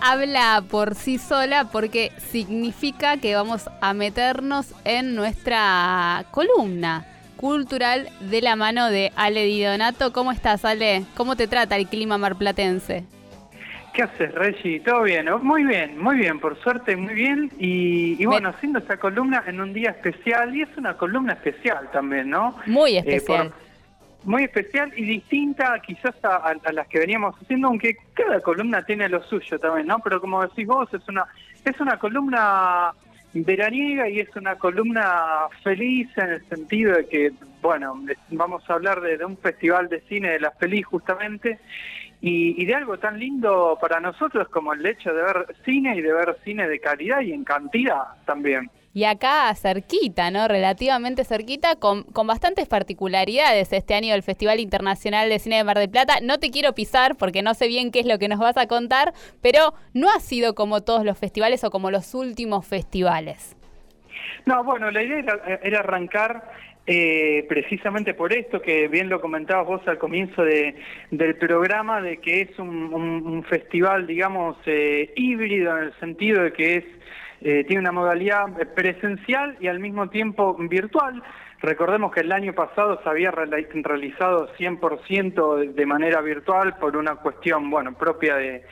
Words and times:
Habla 0.00 0.64
por 0.68 0.94
sí 0.94 1.18
sola 1.18 1.68
porque 1.70 2.12
significa 2.18 3.16
que 3.16 3.34
vamos 3.34 3.68
a 3.80 3.94
meternos 3.94 4.74
en 4.84 5.14
nuestra 5.14 6.24
columna 6.30 7.06
cultural 7.36 8.08
de 8.20 8.42
la 8.42 8.56
mano 8.56 8.90
de 8.90 9.12
Ale 9.16 9.44
Di 9.44 9.62
Donato. 9.62 10.12
¿Cómo 10.12 10.32
estás, 10.32 10.64
Ale? 10.64 11.04
¿Cómo 11.16 11.36
te 11.36 11.46
trata 11.46 11.76
el 11.76 11.86
clima 11.86 12.18
marplatense? 12.18 13.04
¿Qué 13.92 14.02
haces, 14.02 14.34
Reggie? 14.34 14.80
¿Todo 14.80 15.02
bien? 15.04 15.26
Muy 15.42 15.64
bien, 15.64 15.98
muy 15.98 16.16
bien, 16.16 16.38
por 16.38 16.60
suerte, 16.62 16.96
muy 16.96 17.14
bien. 17.14 17.50
Y, 17.58 18.24
bueno, 18.26 18.50
haciendo 18.50 18.78
esta 18.78 18.98
columna 18.98 19.42
en 19.46 19.60
un 19.60 19.72
día 19.72 19.90
especial, 19.90 20.54
y 20.54 20.62
es 20.62 20.68
una 20.76 20.96
columna 20.96 21.32
especial 21.32 21.88
también, 21.92 22.28
¿no? 22.28 22.56
Muy 22.66 22.96
eh, 22.96 22.98
especial 22.98 23.52
muy 24.26 24.42
especial 24.44 24.92
y 24.96 25.04
distinta 25.04 25.80
quizás 25.80 26.14
a, 26.24 26.54
las 26.72 26.88
que 26.88 26.98
veníamos 26.98 27.34
haciendo, 27.40 27.68
aunque 27.68 27.96
cada 28.12 28.40
columna 28.40 28.82
tiene 28.84 29.08
lo 29.08 29.22
suyo 29.22 29.58
también, 29.58 29.86
¿no? 29.86 30.00
Pero 30.00 30.20
como 30.20 30.42
decís 30.42 30.66
vos, 30.66 30.92
es 30.92 31.08
una, 31.08 31.26
es 31.64 31.80
una 31.80 31.98
columna 31.98 32.92
veraniega 33.32 34.08
y 34.08 34.20
es 34.20 34.34
una 34.34 34.56
columna 34.56 35.46
feliz 35.62 36.08
en 36.16 36.30
el 36.30 36.48
sentido 36.48 36.96
de 36.96 37.06
que, 37.06 37.32
bueno, 37.62 38.02
vamos 38.30 38.68
a 38.68 38.74
hablar 38.74 39.00
de, 39.00 39.24
un 39.24 39.36
festival 39.38 39.88
de 39.88 40.00
cine 40.02 40.30
de 40.30 40.40
la 40.40 40.50
feliz 40.52 40.84
justamente 40.86 41.60
y, 42.20 42.64
de 42.64 42.74
algo 42.74 42.98
tan 42.98 43.20
lindo 43.20 43.78
para 43.80 44.00
nosotros 44.00 44.48
como 44.48 44.72
el 44.72 44.84
hecho 44.84 45.14
de 45.14 45.22
ver 45.22 45.46
cine 45.64 45.96
y 45.96 46.00
de 46.00 46.12
ver 46.12 46.36
cine 46.44 46.66
de 46.68 46.80
calidad 46.80 47.20
y 47.20 47.32
en 47.32 47.44
cantidad 47.44 48.04
también 48.24 48.70
y 48.96 49.04
acá 49.04 49.54
cerquita, 49.54 50.30
¿no? 50.30 50.48
Relativamente 50.48 51.24
cerquita, 51.24 51.76
con, 51.76 52.04
con 52.04 52.26
bastantes 52.26 52.66
particularidades 52.66 53.70
este 53.70 53.92
año 53.92 54.14
del 54.14 54.22
Festival 54.22 54.58
Internacional 54.58 55.28
de 55.28 55.38
Cine 55.38 55.58
de 55.58 55.64
Mar 55.64 55.76
del 55.76 55.90
Plata. 55.90 56.14
No 56.22 56.38
te 56.38 56.50
quiero 56.50 56.72
pisar 56.72 57.14
porque 57.14 57.42
no 57.42 57.52
sé 57.52 57.68
bien 57.68 57.90
qué 57.90 58.00
es 58.00 58.06
lo 58.06 58.18
que 58.18 58.28
nos 58.28 58.38
vas 58.38 58.56
a 58.56 58.66
contar, 58.66 59.12
pero 59.42 59.74
no 59.92 60.08
ha 60.08 60.18
sido 60.18 60.54
como 60.54 60.80
todos 60.80 61.04
los 61.04 61.18
festivales 61.18 61.62
o 61.62 61.70
como 61.70 61.90
los 61.90 62.14
últimos 62.14 62.66
festivales. 62.66 63.54
No, 64.46 64.64
bueno, 64.64 64.90
la 64.90 65.02
idea 65.02 65.18
era, 65.62 65.80
arrancar 65.80 66.50
eh, 66.86 67.44
precisamente 67.50 68.14
por 68.14 68.32
esto, 68.32 68.62
que 68.62 68.88
bien 68.88 69.10
lo 69.10 69.20
comentabas 69.20 69.66
vos 69.66 69.82
al 69.88 69.98
comienzo 69.98 70.42
de, 70.42 70.74
del 71.10 71.34
programa, 71.34 72.00
de 72.00 72.16
que 72.16 72.40
es 72.40 72.58
un, 72.58 73.44
festival, 73.46 74.06
digamos, 74.06 74.56
eh, 74.64 75.12
híbrido 75.16 75.76
en 75.76 75.84
el 75.84 76.00
sentido 76.00 76.44
de 76.44 76.54
que 76.54 76.76
es 76.76 76.84
eh, 77.48 77.62
tiene 77.62 77.82
una 77.82 77.92
modalidad 77.92 78.46
presencial 78.74 79.56
y 79.60 79.68
al 79.68 79.78
mismo 79.78 80.08
tiempo 80.08 80.56
virtual. 80.58 81.22
Recordemos 81.60 82.12
que 82.12 82.22
el 82.22 82.32
año 82.32 82.52
pasado 82.54 83.00
se 83.00 83.08
había 83.08 83.30
realizado 83.30 84.52
100% 84.56 85.72
de 85.72 85.86
manera 85.86 86.20
virtual 86.22 86.74
por 86.80 86.96
una 86.96 87.14
cuestión, 87.14 87.70
bueno, 87.70 87.96
propia 87.96 88.34
de, 88.34 88.64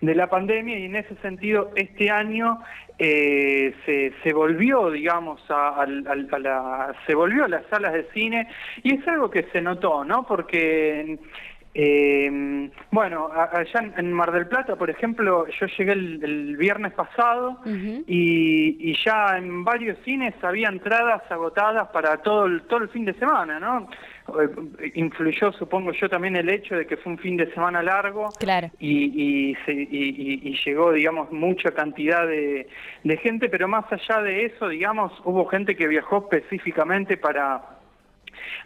la 0.00 0.30
pandemia 0.30 0.78
y 0.78 0.86
en 0.86 0.96
ese 0.96 1.14
sentido 1.16 1.72
este 1.76 2.10
año 2.10 2.60
eh, 2.98 3.74
se, 3.84 4.32
volvió, 4.32 4.90
digamos, 4.90 5.38
a, 5.50 5.84
la, 5.86 6.96
se 7.06 7.14
volvió 7.14 7.44
a 7.44 7.48
las 7.48 7.66
salas 7.66 7.92
de 7.92 8.08
cine 8.14 8.48
y 8.82 8.94
es 8.94 9.06
algo 9.08 9.28
que 9.28 9.42
se 9.52 9.60
notó, 9.60 10.04
¿no? 10.06 10.26
Porque 10.26 11.18
eh, 11.74 12.70
bueno, 12.90 13.30
allá 13.32 13.92
en 13.96 14.12
Mar 14.12 14.30
del 14.30 14.46
Plata, 14.46 14.76
por 14.76 14.90
ejemplo, 14.90 15.46
yo 15.48 15.66
llegué 15.66 15.92
el, 15.92 16.56
viernes 16.58 16.92
pasado 16.92 17.60
y, 17.64 18.94
ya 19.02 19.38
en 19.38 19.64
varios 19.64 19.96
cines 20.04 20.34
había 20.42 20.68
entradas 20.68 21.22
agotadas 21.30 21.88
para 21.88 22.18
todo 22.18 22.44
el, 22.44 22.62
todo 22.62 22.80
el 22.82 22.88
fin 22.90 23.06
de 23.06 23.14
semana, 23.14 23.58
¿no? 23.58 23.88
Eh, 24.40 24.92
influyó, 24.94 25.50
supongo 25.52 25.92
yo, 25.92 26.08
también 26.10 26.36
el 26.36 26.48
hecho 26.50 26.76
de 26.76 26.86
que 26.86 26.98
fue 26.98 27.12
un 27.12 27.18
fin 27.18 27.36
de 27.38 27.50
semana 27.52 27.82
largo 27.82 28.28
claro. 28.38 28.70
y, 28.78 29.56
y, 29.66 30.56
llegó, 30.64 30.92
digamos, 30.92 31.32
mucha 31.32 31.70
cantidad 31.72 32.26
de, 32.26 32.68
de 33.02 33.16
gente, 33.16 33.48
pero 33.48 33.66
más 33.66 33.86
allá 33.90 34.22
de 34.22 34.44
eso, 34.44 34.68
digamos, 34.68 35.12
hubo 35.24 35.46
gente 35.46 35.74
que 35.74 35.88
viajó 35.88 36.28
específicamente 36.30 37.16
para 37.16 37.81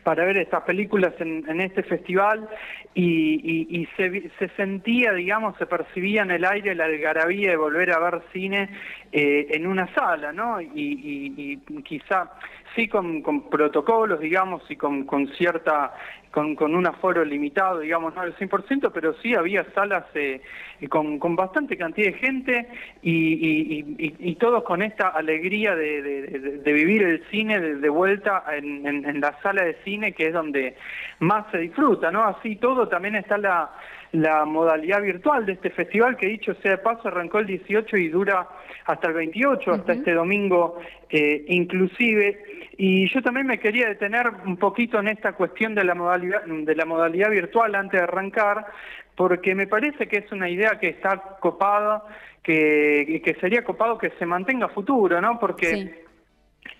para 0.07 0.25
ver 0.25 0.37
estas 0.37 0.63
películas 0.63 1.15
en, 1.19 1.61
este 1.61 1.83
festival 1.83 2.49
y, 2.95 3.89
se, 3.97 4.49
sentía, 4.57 5.13
digamos, 5.13 5.59
se 5.59 5.67
percibía 5.67 6.23
en 6.23 6.31
el 6.31 6.45
aire 6.45 6.77
la 6.77 6.85
algarabía 6.85 7.51
de 7.51 7.57
volver 7.57 7.91
a 7.91 7.99
ver 7.99 8.23
cine 8.33 8.69
eh, 9.11 9.49
en 9.51 9.67
una 9.67 9.93
sala, 9.95 10.33
¿no? 10.33 10.61
Y, 10.61 11.61
quizá 11.85 12.31
sí 12.77 12.87
con, 12.87 13.51
protocolos, 13.51 14.21
digamos, 14.21 14.63
y 14.71 14.77
con, 14.77 15.27
cierta, 15.37 15.93
con, 16.37 16.75
un 16.75 16.87
aforo 16.87 17.25
limitado, 17.25 17.81
digamos, 17.81 18.15
no 18.15 18.21
al 18.21 18.37
100%, 18.37 18.91
pero 18.93 19.15
sí 19.23 19.35
había 19.35 19.65
salas 19.73 20.05
eh, 20.15 20.43
con, 20.91 21.19
bastante 21.35 21.79
cantidad 21.79 22.13
de 22.13 22.19
gente 22.19 22.69
y, 23.01 24.35
todos 24.35 24.63
con 24.65 24.83
esta 24.83 25.09
alegría 25.09 25.75
de, 25.75 26.61
vivir 26.63 27.03
el 27.05 27.25
cine 27.31 27.59
de, 27.59 27.89
vuelta 27.89 28.45
en, 28.53 29.19
la 29.19 29.41
sala 29.41 29.65
de 29.65 29.79
cine, 29.83 30.13
que 30.13 30.27
es 30.27 30.35
donde 30.35 30.77
más 31.21 31.51
se 31.51 31.59
disfruta, 31.59 32.11
¿no? 32.11 32.25
Así 32.25 32.57
todo 32.57 32.87
también 32.87 33.17
está 33.17 33.39
la, 33.39 33.71
la 34.13 34.45
modalidad 34.45 35.03
virtual 35.03 35.47
de 35.47 35.53
este 35.53 35.71
festival, 35.71 36.17
que 36.17 36.27
dicho 36.27 36.55
sea 36.63 36.73
de 36.73 36.79
paso, 36.79 37.09
arrancó 37.09 37.39
el 37.39 37.47
18 37.47 37.97
y 37.97 38.09
dura 38.09 38.49
hasta 38.87 39.09
el 39.09 39.15
28, 39.15 39.73
hasta 39.73 39.93
este 39.93 40.13
domingo 40.13 40.79
eh, 41.11 41.45
inclusive. 41.49 42.43
Y 42.79 43.09
yo 43.09 43.23
también 43.23 43.47
me 43.47 43.59
quería 43.59 43.89
detener 43.89 44.29
un 44.45 44.57
poquito 44.57 44.99
en 44.99 45.09
esta 45.09 45.33
cuestión 45.33 45.75
de 45.75 45.85
la 45.85 45.95
modalidad, 45.95 46.45
de 46.45 46.75
la 46.75 46.85
modalidad 46.85 47.31
virtual 47.31 47.75
antes 47.75 48.01
de 48.01 48.05
arrancar, 48.05 48.67
porque 49.15 49.55
me 49.55 49.67
parece 49.67 50.07
que 50.07 50.19
es 50.19 50.33
una 50.33 50.49
idea 50.49 50.79
que 50.79 50.89
está 50.89 51.37
copada, 51.41 52.05
que, 52.43 53.21
que 53.25 53.35
sería 53.41 53.65
copado 53.65 53.99
que 53.99 54.11
se 54.19 54.27
mantenga 54.27 54.69
futuro, 54.69 55.21
¿no? 55.21 55.39
Porque 55.39 56.05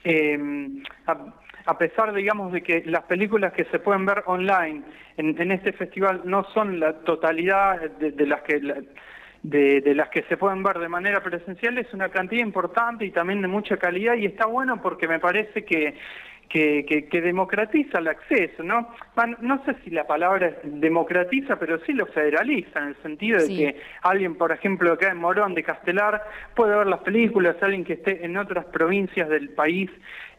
eh, 0.05 0.39
a, 1.07 1.17
pesar, 1.75 2.13
digamos, 2.13 2.53
de 2.53 2.63
que 2.63 2.83
las 2.87 3.03
películas 3.05 3.53
que 3.53 3.65
se 3.65 3.79
pueden 3.79 4.07
ver 4.07 4.23
online 4.27 4.83
en, 5.17 5.51
este 5.51 5.73
festival 5.73 6.23
no 6.25 6.45
son 6.55 6.79
la 6.79 6.93
totalidad 7.01 7.81
de, 7.81 8.27
las 8.27 8.43
que... 8.43 8.61
de, 9.43 9.95
las 9.95 10.09
que 10.11 10.23
se 10.23 10.37
pueden 10.37 10.63
ver 10.63 10.79
de 10.79 10.89
manera 10.89 11.23
presencial 11.23 11.79
es 11.79 11.93
una 11.93 12.09
cantidad 12.09 12.45
importante 12.45 13.05
y 13.05 13.11
también 13.11 13.43
de 13.43 13.49
mucha 13.49 13.77
calidad 13.77 14.15
y 14.15 14.27
está 14.27 14.47
bueno 14.47 14.81
porque 14.83 15.09
me 15.09 15.19
parece 15.19 15.65
que 15.65 15.95
que, 16.49 17.09
que, 17.11 17.21
democratiza 17.21 17.99
el 17.99 18.09
acceso, 18.09 18.63
¿no? 18.63 18.89
no 19.41 19.65
sé 19.65 19.77
si 19.85 19.91
la 19.91 20.07
palabra 20.07 20.49
es 20.49 20.55
democratiza, 20.65 21.57
pero 21.59 21.79
sí 21.85 21.93
lo 21.93 22.07
federaliza, 22.07 22.81
en 22.81 22.89
el 22.89 22.97
sentido 23.03 23.41
de 23.41 23.49
que 23.49 23.81
alguien, 24.03 24.37
por 24.37 24.53
ejemplo, 24.53 24.93
acá 24.93 25.11
en 25.11 25.19
Morón 25.19 25.55
de 25.55 25.65
Castelar, 25.65 26.23
puede 26.55 26.77
ver 26.77 26.87
las 26.87 27.01
películas, 27.01 27.57
alguien 27.61 27.85
que 27.85 27.95
esté 27.95 28.25
en 28.25 28.37
otras 28.37 28.65
provincias 28.67 29.29
del 29.29 29.51
país, 29.51 29.91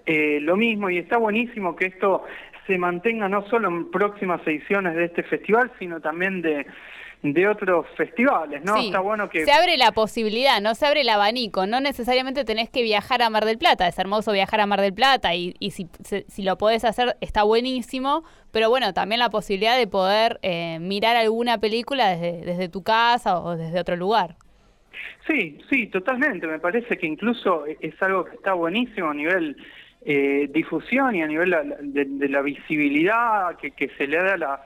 eh, 0.07 0.39
lo 0.41 0.55
mismo, 0.55 0.89
y 0.89 0.97
está 0.97 1.17
buenísimo 1.17 1.75
que 1.75 1.85
esto 1.85 2.23
se 2.65 2.77
mantenga 2.77 3.29
no 3.29 3.47
solo 3.47 3.67
en 3.67 3.91
próximas 3.91 4.41
ediciones 4.47 4.95
de 4.95 5.05
este 5.05 5.23
festival, 5.23 5.71
sino 5.79 6.01
también 6.01 6.41
de 6.41 6.65
de 7.23 7.47
otros 7.47 7.87
festivales, 7.95 8.63
¿no? 8.63 8.77
Está 8.77 8.99
bueno 8.99 9.27
que... 9.29 9.43
Se 9.43 9.51
abre 9.51 9.77
la 9.77 9.91
posibilidad, 9.91 10.61
no 10.61 10.75
se 10.75 10.85
abre 10.85 11.01
el 11.01 11.09
abanico, 11.09 11.65
no 11.65 11.81
necesariamente 11.81 12.45
tenés 12.45 12.69
que 12.69 12.83
viajar 12.83 13.21
a 13.21 13.29
Mar 13.29 13.45
del 13.45 13.57
Plata, 13.57 13.87
es 13.87 13.97
hermoso 13.97 14.31
viajar 14.31 14.61
a 14.61 14.67
Mar 14.67 14.81
del 14.81 14.93
Plata 14.93 15.33
y, 15.33 15.55
y 15.59 15.71
si, 15.71 15.87
si 16.27 16.43
lo 16.43 16.57
podés 16.57 16.85
hacer 16.85 17.17
está 17.21 17.43
buenísimo, 17.43 18.23
pero 18.51 18.69
bueno, 18.69 18.93
también 18.93 19.19
la 19.19 19.29
posibilidad 19.29 19.77
de 19.77 19.87
poder 19.87 20.39
eh, 20.43 20.77
mirar 20.79 21.15
alguna 21.15 21.57
película 21.57 22.09
desde, 22.09 22.45
desde 22.45 22.69
tu 22.69 22.83
casa 22.83 23.39
o 23.39 23.57
desde 23.57 23.79
otro 23.79 23.95
lugar. 23.95 24.35
Sí, 25.27 25.57
sí, 25.69 25.87
totalmente, 25.87 26.47
me 26.47 26.59
parece 26.59 26.97
que 26.97 27.07
incluso 27.07 27.65
es 27.65 28.01
algo 28.01 28.25
que 28.25 28.35
está 28.35 28.53
buenísimo 28.53 29.09
a 29.09 29.13
nivel 29.13 29.57
eh, 30.09 30.47
difusión 30.53 31.15
y 31.15 31.21
a 31.21 31.27
nivel 31.27 31.53
de, 31.81 32.29
la 32.29 32.41
visibilidad 32.41 33.57
que, 33.57 33.71
que 33.71 33.89
se 33.97 34.07
le 34.07 34.17
da 34.17 34.35
a 34.35 34.37
las 34.37 34.59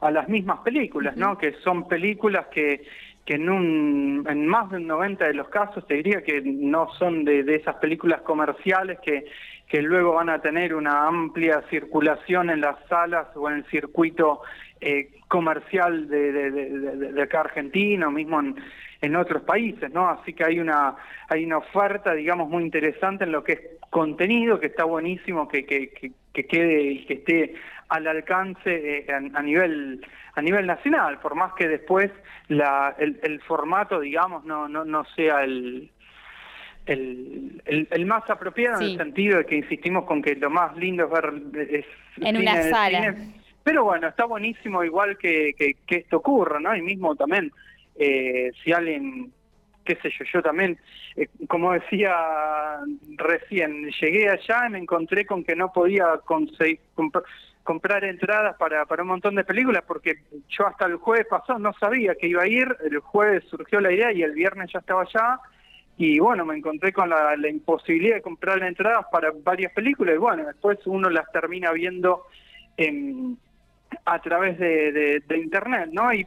a 0.00 0.10
las 0.10 0.28
mismas 0.28 0.60
películas, 0.60 1.16
¿no? 1.16 1.38
Que 1.38 1.54
son 1.64 1.88
películas 1.88 2.46
que, 2.48 2.84
que 3.24 3.34
en, 3.34 3.48
un, 3.48 4.26
en 4.28 4.46
más 4.46 4.70
del 4.70 4.86
90 4.86 5.26
de 5.26 5.34
los 5.34 5.48
casos 5.48 5.86
te 5.86 5.94
diría 5.94 6.22
que 6.22 6.40
no 6.40 6.92
son 6.94 7.24
de, 7.24 7.42
de 7.42 7.56
esas 7.56 7.76
películas 7.76 8.22
comerciales 8.22 8.98
que, 9.00 9.26
que 9.66 9.82
luego 9.82 10.14
van 10.14 10.30
a 10.30 10.40
tener 10.40 10.74
una 10.74 11.06
amplia 11.06 11.62
circulación 11.68 12.50
en 12.50 12.60
las 12.60 12.76
salas 12.88 13.26
o 13.34 13.50
en 13.50 13.56
el 13.56 13.64
circuito 13.66 14.42
eh, 14.80 15.10
comercial 15.26 16.08
de, 16.08 16.32
de, 16.32 16.50
de, 16.50 17.12
de, 17.12 17.22
acá 17.22 17.40
Argentina, 17.40 18.08
o 18.08 18.10
mismo 18.10 18.40
en, 18.40 18.54
en 19.00 19.16
otros 19.16 19.42
países, 19.42 19.92
¿no? 19.92 20.08
Así 20.08 20.32
que 20.32 20.44
hay 20.44 20.60
una, 20.60 20.94
hay 21.28 21.44
una 21.44 21.58
oferta, 21.58 22.14
digamos, 22.14 22.48
muy 22.48 22.62
interesante 22.62 23.24
en 23.24 23.32
lo 23.32 23.44
que 23.44 23.52
es 23.52 23.60
contenido, 23.90 24.60
que 24.60 24.66
está 24.66 24.84
buenísimo 24.84 25.48
que, 25.48 25.64
que, 25.64 26.12
que, 26.32 26.46
quede 26.46 26.82
y 26.82 27.04
que 27.06 27.14
esté 27.14 27.54
al 27.88 28.06
alcance 28.06 29.00
eh, 29.00 29.06
a, 29.12 29.42
nivel 29.42 30.04
a 30.34 30.42
nivel 30.42 30.66
nacional, 30.66 31.18
por 31.20 31.34
más 31.34 31.54
que 31.54 31.68
después 31.68 32.10
la, 32.48 32.94
el, 32.98 33.18
el 33.22 33.40
formato, 33.40 34.00
digamos, 34.00 34.44
no, 34.44 34.68
no, 34.68 34.84
no 34.84 35.04
sea 35.16 35.42
el, 35.42 35.90
el, 36.86 37.62
el, 37.90 38.06
más 38.06 38.28
apropiado 38.30 38.80
en 38.80 38.90
el 38.90 38.96
sentido 38.96 39.38
de 39.38 39.46
que 39.46 39.56
insistimos 39.56 40.04
con 40.04 40.22
que 40.22 40.34
lo 40.36 40.50
más 40.50 40.76
lindo 40.76 41.04
es 41.04 41.10
ver 41.10 41.70
es 41.70 41.86
en 42.20 42.36
una 42.36 42.62
sala. 42.64 43.16
Pero 43.62 43.84
bueno, 43.84 44.08
está 44.08 44.24
buenísimo 44.24 44.82
igual 44.84 45.18
que, 45.18 45.54
que, 45.58 45.76
que, 45.86 45.96
esto 45.96 46.18
ocurra, 46.18 46.58
¿no? 46.58 46.74
Y 46.74 46.80
mismo 46.80 47.14
también 47.16 47.52
eh, 47.96 48.50
si 48.62 48.72
alguien 48.72 49.32
qué 49.88 49.96
sé 50.02 50.10
yo, 50.18 50.24
yo 50.30 50.42
también, 50.42 50.78
eh, 51.16 51.28
como 51.48 51.72
decía 51.72 52.14
recién, 53.16 53.90
llegué 54.00 54.28
allá 54.28 54.66
y 54.66 54.70
me 54.70 54.78
encontré 54.78 55.24
con 55.24 55.42
que 55.42 55.56
no 55.56 55.72
podía 55.72 56.18
conseguir, 56.26 56.80
comprar 57.62 58.04
entradas 58.04 58.56
para, 58.58 58.84
para 58.84 59.02
un 59.02 59.08
montón 59.08 59.34
de 59.34 59.44
películas 59.44 59.82
porque 59.86 60.18
yo 60.48 60.66
hasta 60.66 60.84
el 60.84 60.96
jueves 60.96 61.26
pasado 61.26 61.58
no 61.58 61.72
sabía 61.80 62.14
que 62.16 62.28
iba 62.28 62.42
a 62.42 62.46
ir, 62.46 62.68
el 62.84 62.98
jueves 62.98 63.44
surgió 63.48 63.80
la 63.80 63.90
idea 63.90 64.12
y 64.12 64.22
el 64.22 64.32
viernes 64.32 64.70
ya 64.72 64.80
estaba 64.80 65.02
allá 65.02 65.40
y 65.96 66.18
bueno, 66.18 66.44
me 66.44 66.56
encontré 66.56 66.92
con 66.92 67.08
la, 67.08 67.34
imposibilidad 67.48 68.16
de 68.16 68.22
comprar 68.22 68.62
entradas 68.62 69.06
para 69.10 69.32
varias 69.42 69.72
películas 69.72 70.16
y 70.16 70.18
bueno, 70.18 70.44
después 70.44 70.78
uno 70.84 71.08
las 71.08 71.32
termina 71.32 71.72
viendo 71.72 72.26
a 74.04 74.18
través 74.20 74.58
de, 74.58 75.22
de 75.26 75.38
internet, 75.38 75.88
¿no? 75.92 76.12
Y 76.12 76.26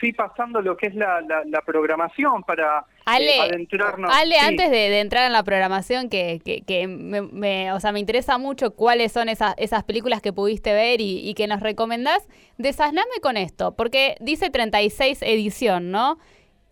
sí 0.00 0.12
pasando 0.12 0.60
lo 0.60 0.76
que 0.76 0.86
es 0.86 0.94
la, 0.94 1.20
la, 1.20 1.60
programación 1.62 2.42
para 2.42 2.84
eh, 3.18 3.40
adentrarnos. 3.40 4.10
Ale, 4.14 4.38
antes 4.38 4.70
de, 4.70 5.00
entrar 5.00 5.26
en 5.26 5.32
la 5.32 5.42
programación, 5.42 6.08
que, 6.08 6.40
que, 6.44 6.86
me, 6.86 7.72
o 7.72 7.80
sea, 7.80 7.92
me 7.92 8.00
interesa 8.00 8.38
mucho 8.38 8.74
cuáles 8.74 9.12
son 9.12 9.28
esas, 9.28 9.54
esas 9.56 9.84
películas 9.84 10.20
que 10.20 10.32
pudiste 10.32 10.72
ver 10.72 11.00
y, 11.00 11.34
que 11.34 11.46
nos 11.46 11.60
recomendás, 11.60 12.28
desasname 12.58 13.20
con 13.22 13.36
esto, 13.36 13.74
porque 13.74 14.16
dice 14.20 14.50
36 14.50 15.22
edición, 15.22 15.90
¿no? 15.90 16.18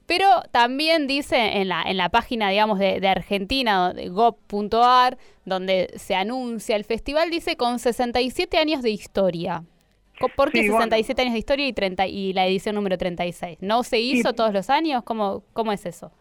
Pero 0.07 0.27
también 0.51 1.07
dice 1.07 1.59
en 1.59 1.69
la, 1.69 1.83
en 1.83 1.97
la 1.97 2.09
página, 2.09 2.51
digamos, 2.51 2.79
de, 2.79 3.01
de 3.01 3.09
Argentina, 3.09 3.93
de 3.93 4.09
gov.ar, 4.09 5.17
donde 5.45 5.93
se 5.97 6.15
anuncia 6.15 6.77
el 6.77 6.85
festival, 6.85 7.31
dice 7.31 7.57
con 7.57 7.79
67 7.79 8.59
años 8.59 8.83
de 8.83 8.91
historia. 8.91 9.65
¿Por 10.29 10.51
qué 10.51 10.63
67 10.63 11.23
años 11.23 11.33
de 11.33 11.39
historia 11.39 11.67
y, 11.67 11.73
30, 11.73 12.07
y 12.07 12.33
la 12.33 12.47
edición 12.47 12.75
número 12.75 12.99
36? 12.99 13.59
¿No 13.61 13.83
se 13.83 13.99
hizo 13.99 14.33
todos 14.33 14.53
los 14.53 14.71
años? 14.71 15.03
¿Cómo, 15.05 15.43
¿Cómo 15.53 15.73
es 15.73 15.87
eso? 15.87 16.13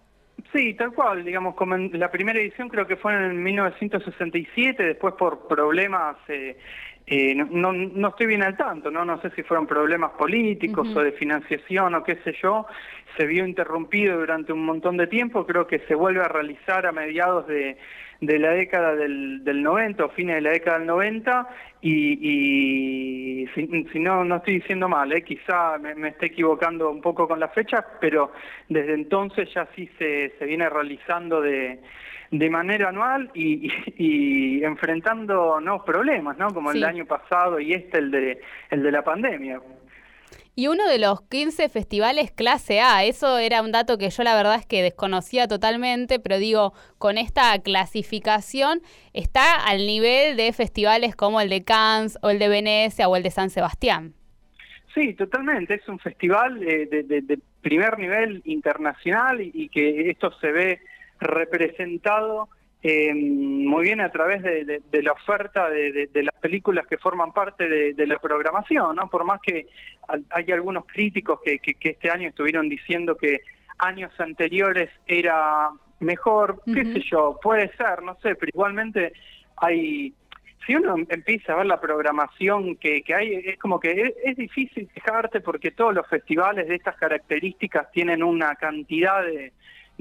Sí, 0.53 0.73
tal 0.73 0.91
cual, 0.93 1.23
digamos, 1.23 1.55
como 1.55 1.77
la 1.77 2.11
primera 2.11 2.39
edición 2.39 2.67
creo 2.67 2.85
que 2.85 2.97
fue 2.97 3.13
en 3.13 3.41
1967, 3.41 4.83
después 4.83 5.13
por 5.13 5.47
problemas, 5.47 6.17
eh, 6.27 6.57
eh, 7.05 7.35
no, 7.35 7.71
no, 7.71 8.07
estoy 8.09 8.27
bien 8.27 8.43
al 8.43 8.57
tanto, 8.57 8.91
no 8.91 9.05
no 9.05 9.21
sé 9.21 9.29
si 9.31 9.43
fueron 9.43 9.65
problemas 9.65 10.11
políticos 10.11 10.89
o 10.95 11.01
de 11.01 11.13
financiación 11.13 11.95
o 11.95 12.03
qué 12.03 12.17
sé 12.23 12.35
yo, 12.41 12.65
se 13.17 13.25
vio 13.25 13.45
interrumpido 13.45 14.17
durante 14.17 14.51
un 14.51 14.65
montón 14.65 14.97
de 14.97 15.07
tiempo, 15.07 15.45
creo 15.45 15.67
que 15.67 15.79
se 15.87 15.95
vuelve 15.95 16.21
a 16.21 16.27
realizar 16.27 16.85
a 16.85 16.91
mediados 16.91 17.47
de, 17.47 17.77
de 18.21 18.37
la 18.37 18.51
década 18.51 18.95
del, 18.95 19.43
del 19.43 19.63
90 19.63 20.05
o 20.05 20.09
fines 20.09 20.35
de 20.35 20.41
la 20.41 20.51
década 20.51 20.77
del 20.77 20.87
90 20.87 21.49
y, 21.81 23.41
y 23.41 23.47
si, 23.47 23.99
no, 23.99 24.23
no 24.23 24.37
estoy 24.37 24.59
diciendo 24.59 24.87
mal, 24.87 25.11
¿eh? 25.11 25.23
quizá 25.23 25.79
me, 25.79 25.95
me 25.95 26.09
esté 26.09 26.27
equivocando 26.27 26.91
un 26.91 27.01
poco 27.01 27.27
con 27.27 27.39
las 27.39 27.51
fechas, 27.53 27.83
pero 27.99 28.31
desde 28.69 28.93
entonces 28.93 29.51
ya 29.53 29.67
sí 29.75 29.89
se, 29.97 30.33
se 30.37 30.45
viene 30.45 30.69
realizando 30.69 31.41
de, 31.41 31.79
de 32.29 32.49
manera 32.51 32.89
anual 32.89 33.31
y, 33.33 33.71
y, 33.97 34.63
enfrentando 34.63 35.59
nuevos 35.59 35.83
problemas, 35.83 36.37
¿no? 36.37 36.53
Como 36.53 36.71
el 36.71 36.83
año 36.83 37.05
pasado 37.05 37.59
y 37.59 37.73
este, 37.73 37.97
el 37.97 38.11
de, 38.11 38.41
el 38.69 38.83
de 38.83 38.91
la 38.91 39.03
pandemia. 39.03 39.59
Y 40.61 40.67
uno 40.67 40.87
de 40.87 40.99
los 40.99 41.23
15 41.23 41.69
festivales 41.69 42.29
clase 42.29 42.81
A, 42.81 43.03
eso 43.03 43.39
era 43.39 43.63
un 43.63 43.71
dato 43.71 43.97
que 43.97 44.11
yo 44.11 44.21
la 44.21 44.35
verdad 44.35 44.57
es 44.59 44.67
que 44.67 44.83
desconocía 44.83 45.47
totalmente, 45.47 46.19
pero 46.19 46.37
digo, 46.37 46.73
con 46.99 47.17
esta 47.17 47.57
clasificación 47.63 48.81
está 49.11 49.55
al 49.55 49.87
nivel 49.87 50.37
de 50.37 50.53
festivales 50.53 51.15
como 51.15 51.41
el 51.41 51.49
de 51.49 51.63
Cannes 51.63 52.19
o 52.21 52.29
el 52.29 52.37
de 52.37 52.47
Venecia 52.47 53.09
o 53.09 53.15
el 53.15 53.23
de 53.23 53.31
San 53.31 53.49
Sebastián. 53.49 54.13
Sí, 54.93 55.15
totalmente, 55.15 55.73
es 55.73 55.89
un 55.89 55.97
festival 55.97 56.61
eh, 56.61 56.85
de, 56.85 57.39
primer 57.63 57.97
nivel 57.97 58.43
internacional 58.45 59.41
y 59.41 59.67
que 59.69 60.11
esto 60.11 60.31
se 60.41 60.51
ve 60.51 60.79
representado 61.19 62.49
eh, 62.83 63.13
muy 63.13 63.83
bien 63.83 64.01
a 64.01 64.11
través 64.11 64.41
de, 64.41 64.81
la 65.03 65.11
oferta 65.11 65.69
de, 65.69 66.09
las 66.13 66.35
películas 66.41 66.87
que 66.87 66.97
forman 66.97 67.31
parte 67.31 67.69
de, 67.69 68.07
la 68.07 68.17
programación, 68.17 68.95
¿no? 68.95 69.07
Por 69.07 69.23
más 69.23 69.39
que 69.41 69.67
hay 70.31 70.51
algunos 70.51 70.85
críticos 70.87 71.39
que, 71.43 71.59
este 71.79 72.09
año 72.09 72.29
estuvieron 72.29 72.69
diciendo 72.69 73.15
que 73.15 73.41
años 73.77 74.11
anteriores 74.19 74.89
era 75.05 75.69
mejor, 75.99 76.61
qué 76.65 76.83
sé 76.85 77.01
yo, 77.01 77.39
puede 77.41 77.71
ser, 77.77 78.01
no 78.01 78.15
sé, 78.15 78.35
pero 78.35 78.49
igualmente 78.53 79.13
hay... 79.57 80.13
Si 80.65 80.75
uno 80.75 80.95
empieza 81.09 81.53
a 81.53 81.57
ver 81.57 81.65
la 81.65 81.81
programación 81.81 82.75
que, 82.75 83.03
hay, 83.15 83.33
es 83.33 83.57
como 83.57 83.79
que 83.79 83.91
es, 83.91 84.13
es 84.23 84.37
difícil 84.37 84.87
fijarte 84.93 85.41
porque 85.41 85.71
todos 85.71 85.93
los 85.93 86.07
festivales 86.07 86.67
de 86.67 86.75
estas 86.75 86.95
características 86.97 87.91
tienen 87.91 88.21
una 88.21 88.53
cantidad 88.55 89.23
de, 89.23 89.53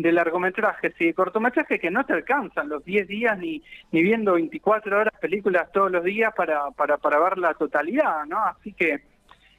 de 0.03 0.13
largometrajes 0.13 0.95
y 0.99 1.07
de 1.07 1.15
cortometrajes 1.15 1.81
que 1.81 1.91
no 1.91 2.05
te 2.05 2.13
alcanzan 2.13 2.69
los 2.69 2.85
10 2.85 3.09
días 3.09 3.39
ni, 3.39 3.63
ni 3.93 4.03
viendo 4.03 4.35
24 4.35 4.99
horas 4.99 5.15
películas 5.21 5.71
todos 5.73 5.91
los 5.91 6.05
días 6.05 6.33
para, 6.35 6.71
para, 6.71 6.99
para 6.99 7.21
ver 7.21 7.39
la 7.39 7.55
totalidad, 7.55 8.25
¿no? 8.27 8.39
Así 8.45 8.73
que 8.73 9.10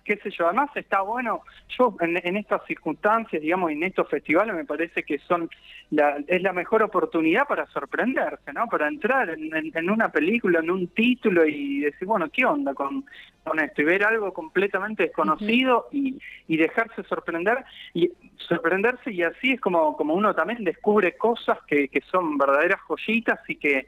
qué 0.04 0.18
sé 0.18 0.32
yo, 0.32 0.46
además 0.48 0.70
está 0.76 1.02
bueno, 1.02 1.42
yo 1.78 1.96
en, 2.02 2.38
estas 2.38 2.66
circunstancias, 2.66 3.42
digamos, 3.42 3.72
en 3.72 3.84
estos 3.84 4.10
festivales 4.10 4.56
me 4.56 4.66
parece 4.66 5.04
que 5.04 5.20
son 5.20 5.50
la, 5.92 6.18
es 6.28 6.42
la 6.42 6.54
mejor 6.54 6.84
oportunidad 6.84 7.48
para 7.48 7.68
sorprenderse, 7.68 8.54
¿no? 8.54 8.68
Para 8.68 8.88
entrar 8.88 9.30
en, 9.30 9.90
una 9.90 10.10
película, 10.10 10.60
en 10.60 10.72
un 10.72 10.88
título 10.88 11.46
y 11.46 11.82
decir, 11.82 12.08
bueno, 12.08 12.30
¿qué 12.30 12.46
onda 12.46 12.74
con, 12.74 13.06
con 13.44 13.60
esto? 13.60 13.82
Y 13.82 13.86
ver 13.86 14.04
algo 14.06 14.34
completamente 14.34 15.04
desconocido 15.04 15.88
y, 15.92 16.20
y 16.48 16.58
dejarse 16.58 17.04
sorprender 17.04 17.64
y 17.94 18.12
sorprenderse 18.38 19.12
y 19.12 19.24
así 19.24 19.52
es 19.54 19.62
como, 19.62 19.96
como 19.96 20.14
uno 20.14 20.34
también 20.34 20.64
descubre 20.64 21.16
cosas 21.18 21.60
que, 21.68 21.88
que 21.90 22.02
son 22.02 22.38
verdaderas 22.38 22.80
joyitas 22.88 23.40
y 23.48 23.56
que, 23.56 23.88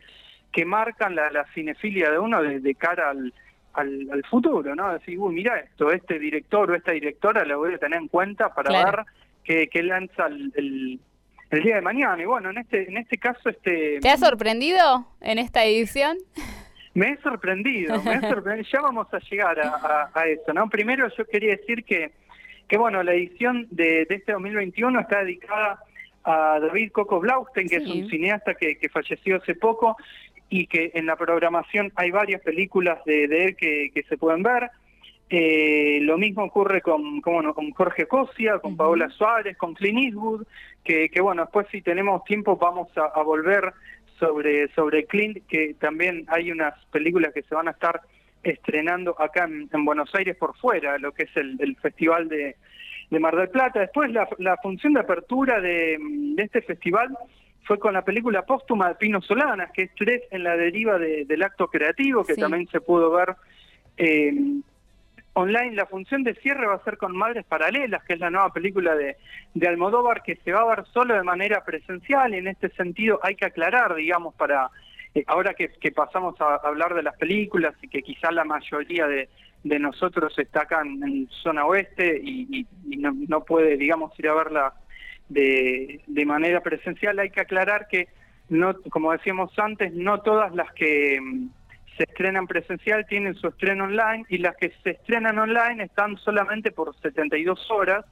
que 0.52 0.66
marcan 0.66 1.16
la, 1.16 1.32
la 1.32 1.46
cinefilia 1.54 2.12
de 2.12 2.20
uno 2.20 2.42
de 2.42 2.76
cara 2.76 3.10
al 3.10 3.34
al, 3.74 4.24
futuro, 4.30 4.76
¿no? 4.76 4.94
Decir, 4.94 5.18
uy, 5.20 5.36
mira 5.36 5.60
esto, 5.60 5.92
este 5.92 6.20
director 6.20 6.70
o 6.70 6.76
esta 6.76 6.92
directora 6.92 7.44
lo 7.46 7.60
voy 7.60 7.74
a 7.74 7.78
tener 7.78 8.00
en 8.00 8.08
cuenta 8.08 8.54
para 8.54 8.86
ver 8.86 9.06
qué, 9.44 9.84
lanza 9.84 10.28
el, 10.28 11.00
el, 11.50 11.64
día 11.64 11.76
de 11.76 11.82
mañana. 11.82 12.22
Y 12.22 12.26
bueno, 12.26 12.50
en 12.50 12.60
este, 12.60 12.88
en 12.90 12.98
este 12.98 13.18
caso... 13.18 13.50
este 13.50 14.00
¿Te 14.00 14.10
ha 14.10 14.18
sorprendido 14.18 15.08
en 15.22 15.40
esta 15.40 15.64
edición? 15.64 16.18
Me 16.94 17.12
he 17.12 17.18
sorprendido, 17.18 18.02
me 18.04 18.16
he 18.16 18.22
sorprendido. 18.30 18.70
ya 18.72 18.82
vamos 18.82 19.08
a 19.14 19.20
llegar 19.20 19.60
a, 19.60 20.12
a, 20.14 20.28
eso, 20.28 20.54
¿no? 20.54 20.70
Primero 20.70 21.08
yo 21.18 21.26
quería 21.26 21.56
decir 21.56 21.84
que, 21.84 22.12
que 22.68 22.78
bueno, 22.78 23.02
la 23.04 23.14
edición 23.14 23.68
de, 23.72 24.06
de 24.06 24.16
este 24.16 24.34
2021 24.34 25.00
está 25.00 25.20
dedicada 25.24 25.80
a 26.24 26.60
David 26.60 26.92
Coco 26.92 27.20
Blaustein, 27.20 27.68
que 27.68 27.78
es 27.78 27.88
un 27.88 28.10
cineasta 28.10 28.54
que, 28.54 28.78
que, 28.78 28.90
falleció 28.90 29.38
hace 29.38 29.56
poco 29.56 29.98
y 30.54 30.68
que 30.68 30.92
en 30.94 31.08
la 31.08 31.16
programación 31.16 31.92
hay 31.96 32.12
varias 32.12 32.40
películas 32.42 33.04
de, 33.06 33.24
él 33.24 33.56
que, 33.56 34.06
se 34.08 34.18
pueden 34.20 34.44
ver. 34.44 34.70
Eh, 35.28 35.98
lo 36.04 36.20
mismo 36.20 36.44
ocurre 36.44 36.82
con, 36.82 37.22
con, 37.22 37.52
con 37.54 37.72
Jorge 37.72 38.06
Cosia, 38.06 38.60
con 38.60 38.78
Paola 38.78 39.10
Suárez, 39.10 39.58
con 39.58 39.74
Clint 39.74 39.98
Eastwood, 39.98 40.46
que, 40.84 41.10
que 41.10 41.22
bueno, 41.22 41.42
después 41.42 41.66
si 41.72 41.82
tenemos 41.82 42.24
tiempo 42.26 42.56
vamos 42.56 42.88
a, 42.96 43.20
volver 43.24 43.74
sobre, 44.20 44.68
sobre 44.76 45.06
Clint, 45.06 45.40
que 45.48 45.74
también 45.80 46.26
hay 46.28 46.52
unas 46.52 46.76
películas 46.92 47.34
que 47.34 47.42
se 47.42 47.56
van 47.56 47.68
a 47.68 47.72
estar 47.72 48.02
estrenando 48.44 49.20
acá 49.20 49.46
en, 49.46 49.86
Buenos 49.86 50.14
Aires 50.14 50.38
por 50.38 50.56
fuera, 50.58 51.00
lo 51.00 51.14
que 51.14 51.24
es 51.24 51.36
el, 51.36 51.76
Festival 51.82 52.30
de, 52.30 52.58
de, 53.10 53.20
Mar 53.20 53.36
del 53.36 53.50
Plata. 53.50 53.80
Después 53.80 54.12
la, 54.12 54.28
la 54.38 54.58
función 54.58 54.94
de 54.94 55.00
apertura 55.00 55.60
de, 55.60 55.98
de 56.00 56.44
este 56.44 56.62
festival 56.62 57.18
fue 57.66 57.80
con 57.80 57.94
la 57.94 58.04
película 58.04 58.46
póstuma 58.46 58.90
de 58.90 58.96
Pino 58.96 59.22
Solanas, 59.22 59.72
que 59.72 59.84
es 59.84 59.92
tres 59.96 60.22
en 60.32 60.44
la 60.44 60.56
deriva 60.58 60.98
del 60.98 61.44
acto 61.44 61.68
creativo, 61.68 62.24
que 62.24 62.36
también 62.36 62.68
se 62.68 62.82
pudo 62.82 63.12
ver 63.12 63.36
eh, 63.98 64.34
online. 65.34 65.76
La 65.76 65.86
función 65.86 66.24
de 66.24 66.36
cierre 66.36 66.68
va 66.68 66.76
a 66.76 66.84
ser 66.84 66.98
con 66.98 67.16
Madres 67.16 67.46
Paralelas, 67.46 68.04
que 68.04 68.14
es 68.14 68.20
la 68.20 68.30
nueva 68.30 68.52
película 68.52 68.96
de, 68.96 69.18
de 69.54 69.68
Almodóvar, 69.68 70.24
que 70.24 70.36
se 70.38 70.52
va 70.52 70.62
a 70.62 70.76
ver 70.76 70.86
solo 70.94 71.14
de 71.16 71.24
manera 71.24 71.64
presencial, 71.64 72.34
y 72.34 72.38
en 72.38 72.48
este 72.48 72.70
sentido 72.70 73.20
hay 73.24 73.36
que 73.36 73.46
aclarar, 73.46 73.96
digamos, 73.96 74.36
para 74.36 74.70
eh, 75.16 75.24
ahora 75.28 75.54
que, 75.54 75.70
pasamos 75.92 76.40
a 76.42 76.56
hablar 76.56 76.94
de 76.94 77.04
las 77.04 77.16
películas 77.18 77.76
y 77.82 77.88
que 77.88 78.02
quizá 78.02 78.32
la 78.32 78.44
mayoría 78.44 79.08
de, 79.08 79.30
de 79.64 79.80
nosotros 79.80 80.38
está 80.38 80.64
acá 80.64 80.82
en, 80.82 81.30
zona 81.44 81.66
oeste 81.66 82.20
y, 82.24 82.68
no, 82.98 83.14
no 83.28 83.44
puede, 83.44 83.78
digamos, 83.78 84.18
ir 84.20 84.28
a 84.28 84.34
verla 84.34 84.74
de, 85.30 86.02
de 86.08 86.26
manera 86.26 86.62
presencial. 86.62 87.20
Hay 87.20 87.30
que 87.30 87.42
aclarar 87.42 87.88
que, 87.88 88.08
no, 88.50 88.80
como 88.90 89.12
decíamos 89.12 89.52
antes, 89.58 89.94
no 89.94 90.22
todas 90.22 90.54
las 90.54 90.72
que 90.74 91.20
mm, 91.22 91.50
se 91.98 92.04
estrenan 92.04 92.48
presencial 92.48 93.06
tienen 93.08 93.36
su 93.36 93.48
estreno 93.48 93.86
online 93.86 94.26
y 94.30 94.40
las 94.40 94.56
que 94.58 94.72
se 94.84 94.92
estrenan 94.92 95.38
online 95.38 95.84
están 95.84 96.18
solamente 96.18 96.72
por 96.72 96.96
72 97.00 97.70
horas 97.72 98.06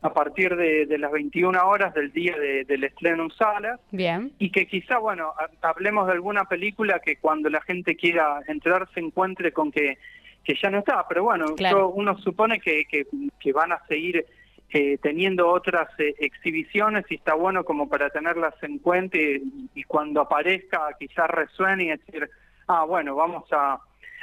a 0.00 0.12
partir 0.12 0.54
de, 0.54 0.98
las 0.98 1.10
21 1.10 1.60
horas 1.66 1.92
del 1.92 2.12
día 2.12 2.36
del 2.38 2.84
estreno 2.84 3.24
en 3.24 3.30
salas. 3.30 3.80
Bien. 3.90 4.32
Y 4.38 4.50
que 4.50 4.66
quizá, 4.66 4.98
bueno, 4.98 5.32
hablemos 5.60 6.06
de 6.06 6.12
alguna 6.12 6.44
película 6.44 7.00
que 7.00 7.16
cuando 7.16 7.50
la 7.50 7.60
gente 7.62 7.96
quiera 7.96 8.40
entrar 8.46 8.88
se 8.94 9.00
encuentre 9.00 9.52
con 9.52 9.72
que, 9.72 9.98
que 10.44 10.54
ya 10.54 10.70
no 10.70 10.78
está. 10.78 11.04
Pero 11.08 11.24
bueno, 11.24 11.46
uno 11.94 12.16
supone 12.18 12.60
que, 12.60 12.84
que, 12.84 13.06
que 13.40 13.52
van 13.52 13.72
a 13.72 13.84
seguir 13.88 14.24
eh, 14.70 14.98
teniendo 15.00 15.48
otras 15.48 15.88
eh, 15.98 16.14
exhibiciones 16.18 17.06
y 17.08 17.14
está 17.14 17.32
bueno 17.32 17.64
como 17.64 17.88
para 17.88 18.10
tenerlas 18.10 18.52
en 18.62 18.78
cuenta 18.78 19.16
y, 19.16 19.82
cuando 19.84 20.20
aparezca 20.20 20.94
quizás 20.98 21.26
resuene 21.30 21.84
y 21.84 21.88
decir, 21.88 22.28
ah, 22.66 22.84
bueno, 22.84 23.16
vamos 23.16 23.50
a, 23.50 23.80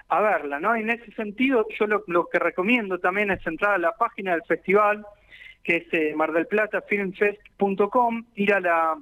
a 0.10 0.22
verla, 0.22 0.60
¿no? 0.60 0.76
En 0.76 0.92
ese 0.92 1.12
sentido, 1.14 1.66
yo 1.80 1.88
lo, 1.88 2.04
lo, 2.06 2.30
que 2.30 2.38
recomiendo 2.38 3.00
también 3.00 3.32
es 3.32 3.40
entrar 3.48 3.74
a 3.74 3.80
la 3.80 3.94
página 3.94 4.34
del 4.34 4.44
festival, 4.44 5.04
que 5.64 5.78
es 5.78 5.92
eh, 5.94 6.14
mardelplatafilmfest.com, 6.16 8.26
ir 8.36 8.54
a 8.54 8.60
la, 8.60 9.00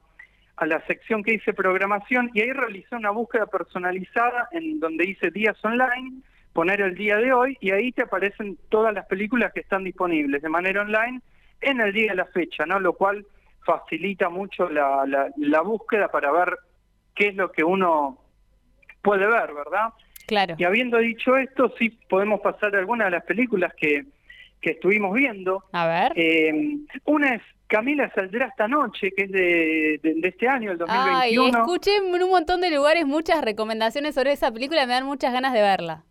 a 0.55 0.65
la 0.65 0.79
sección 0.85 1.23
que 1.23 1.33
dice 1.33 1.51
programación 1.51 2.31
y 2.33 2.39
ahí 2.39 2.53
realicé 2.53 2.95
una 2.95 3.11
búsqueda 3.11 3.47
personalizada 3.47 4.47
en 4.53 4.79
donde 4.79 5.07
dice 5.07 5.29
días 5.29 5.57
online, 5.65 6.21
poner 6.53 6.79
el 6.79 6.95
día 6.95 7.17
de 7.17 7.33
hoy 7.33 7.57
y 7.59 7.71
ahí 7.71 7.91
te 7.91 8.03
aparecen 8.03 8.57
todas 8.69 8.93
las 8.93 9.07
películas 9.07 9.51
que 9.51 9.59
están 9.59 9.83
disponibles 9.83 10.41
de 10.41 10.47
manera 10.47 10.83
online 10.83 11.19
en 11.63 11.81
el 11.81 11.93
día 11.93 12.11
de 12.11 12.17
la 12.17 12.25
fecha, 12.25 12.65
¿no? 12.65 12.79
Lo 12.79 12.93
cual 12.93 13.25
facilita 13.65 14.29
mucho 14.29 14.69
la, 14.69 15.05
la, 15.37 15.61
búsqueda 15.61 16.09
para 16.09 16.31
ver 16.31 16.57
qué 17.15 17.29
es 17.29 17.35
lo 17.35 17.51
que 17.51 17.63
uno 17.63 18.19
puede 19.01 19.25
ver, 19.25 19.53
¿verdad? 19.53 19.93
Claro. 20.27 20.55
Y 20.57 20.63
habiendo 20.63 20.97
dicho 20.97 21.37
esto, 21.37 21.73
sí 21.77 21.89
podemos 22.09 22.41
pasar 22.41 22.75
a 22.75 22.79
algunas 22.79 23.07
de 23.07 23.11
las 23.11 23.23
películas 23.23 23.73
que, 23.75 24.05
que 24.61 24.71
estuvimos 24.71 25.13
viendo. 25.13 25.63
A 25.71 25.87
ver. 25.87 26.13
Eh, 26.15 26.79
una 27.05 27.35
es 27.35 27.41
Camila 27.73 28.11
saldrá 28.13 28.45
esta 28.45 28.67
noche, 28.67 29.11
que 29.15 29.23
es 29.23 29.31
de, 29.31 29.99
de, 30.03 30.27
este 30.27 30.47
año, 30.47 30.71
el 30.71 30.77
2021. 30.77 31.17
Ay, 31.17 31.49
escuché 31.49 31.95
en 31.95 32.21
un 32.21 32.29
montón 32.29 32.61
de 32.61 32.69
lugares 32.69 33.07
muchas 33.07 33.43
recomendaciones 33.43 34.13
sobre 34.13 34.31
esa 34.31 34.51
película, 34.51 34.85
me 34.85 34.93
dan 34.93 35.05
muchas 35.05 35.33
ganas 35.33 35.53
de 35.53 35.61
verla. 35.61 36.03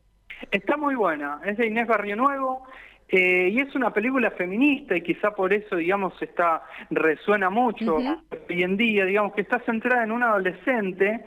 Está 0.51 0.77
muy 0.77 0.97
buena, 0.97 1.41
es 1.45 1.57
de 1.57 1.69
Inés 1.69 1.87
Barrio 1.87 2.17
Nuevo, 2.17 2.67
eh, 3.15 3.51
y 3.53 3.61
es 3.61 3.75
una 3.75 3.93
película 3.93 4.31
feminista 4.31 4.97
y 4.97 5.03
quizá 5.03 5.33
por 5.33 5.53
eso, 5.53 5.77
digamos, 5.77 6.15
está 6.23 6.63
resuena 6.89 7.51
mucho 7.51 7.97
hoy 7.97 8.63
en 8.63 8.79
día, 8.79 9.05
digamos, 9.05 9.35
que 9.35 9.43
está 9.43 9.59
centrada 9.67 10.05
en 10.05 10.13
un 10.13 10.23
adolescente, 10.23 11.21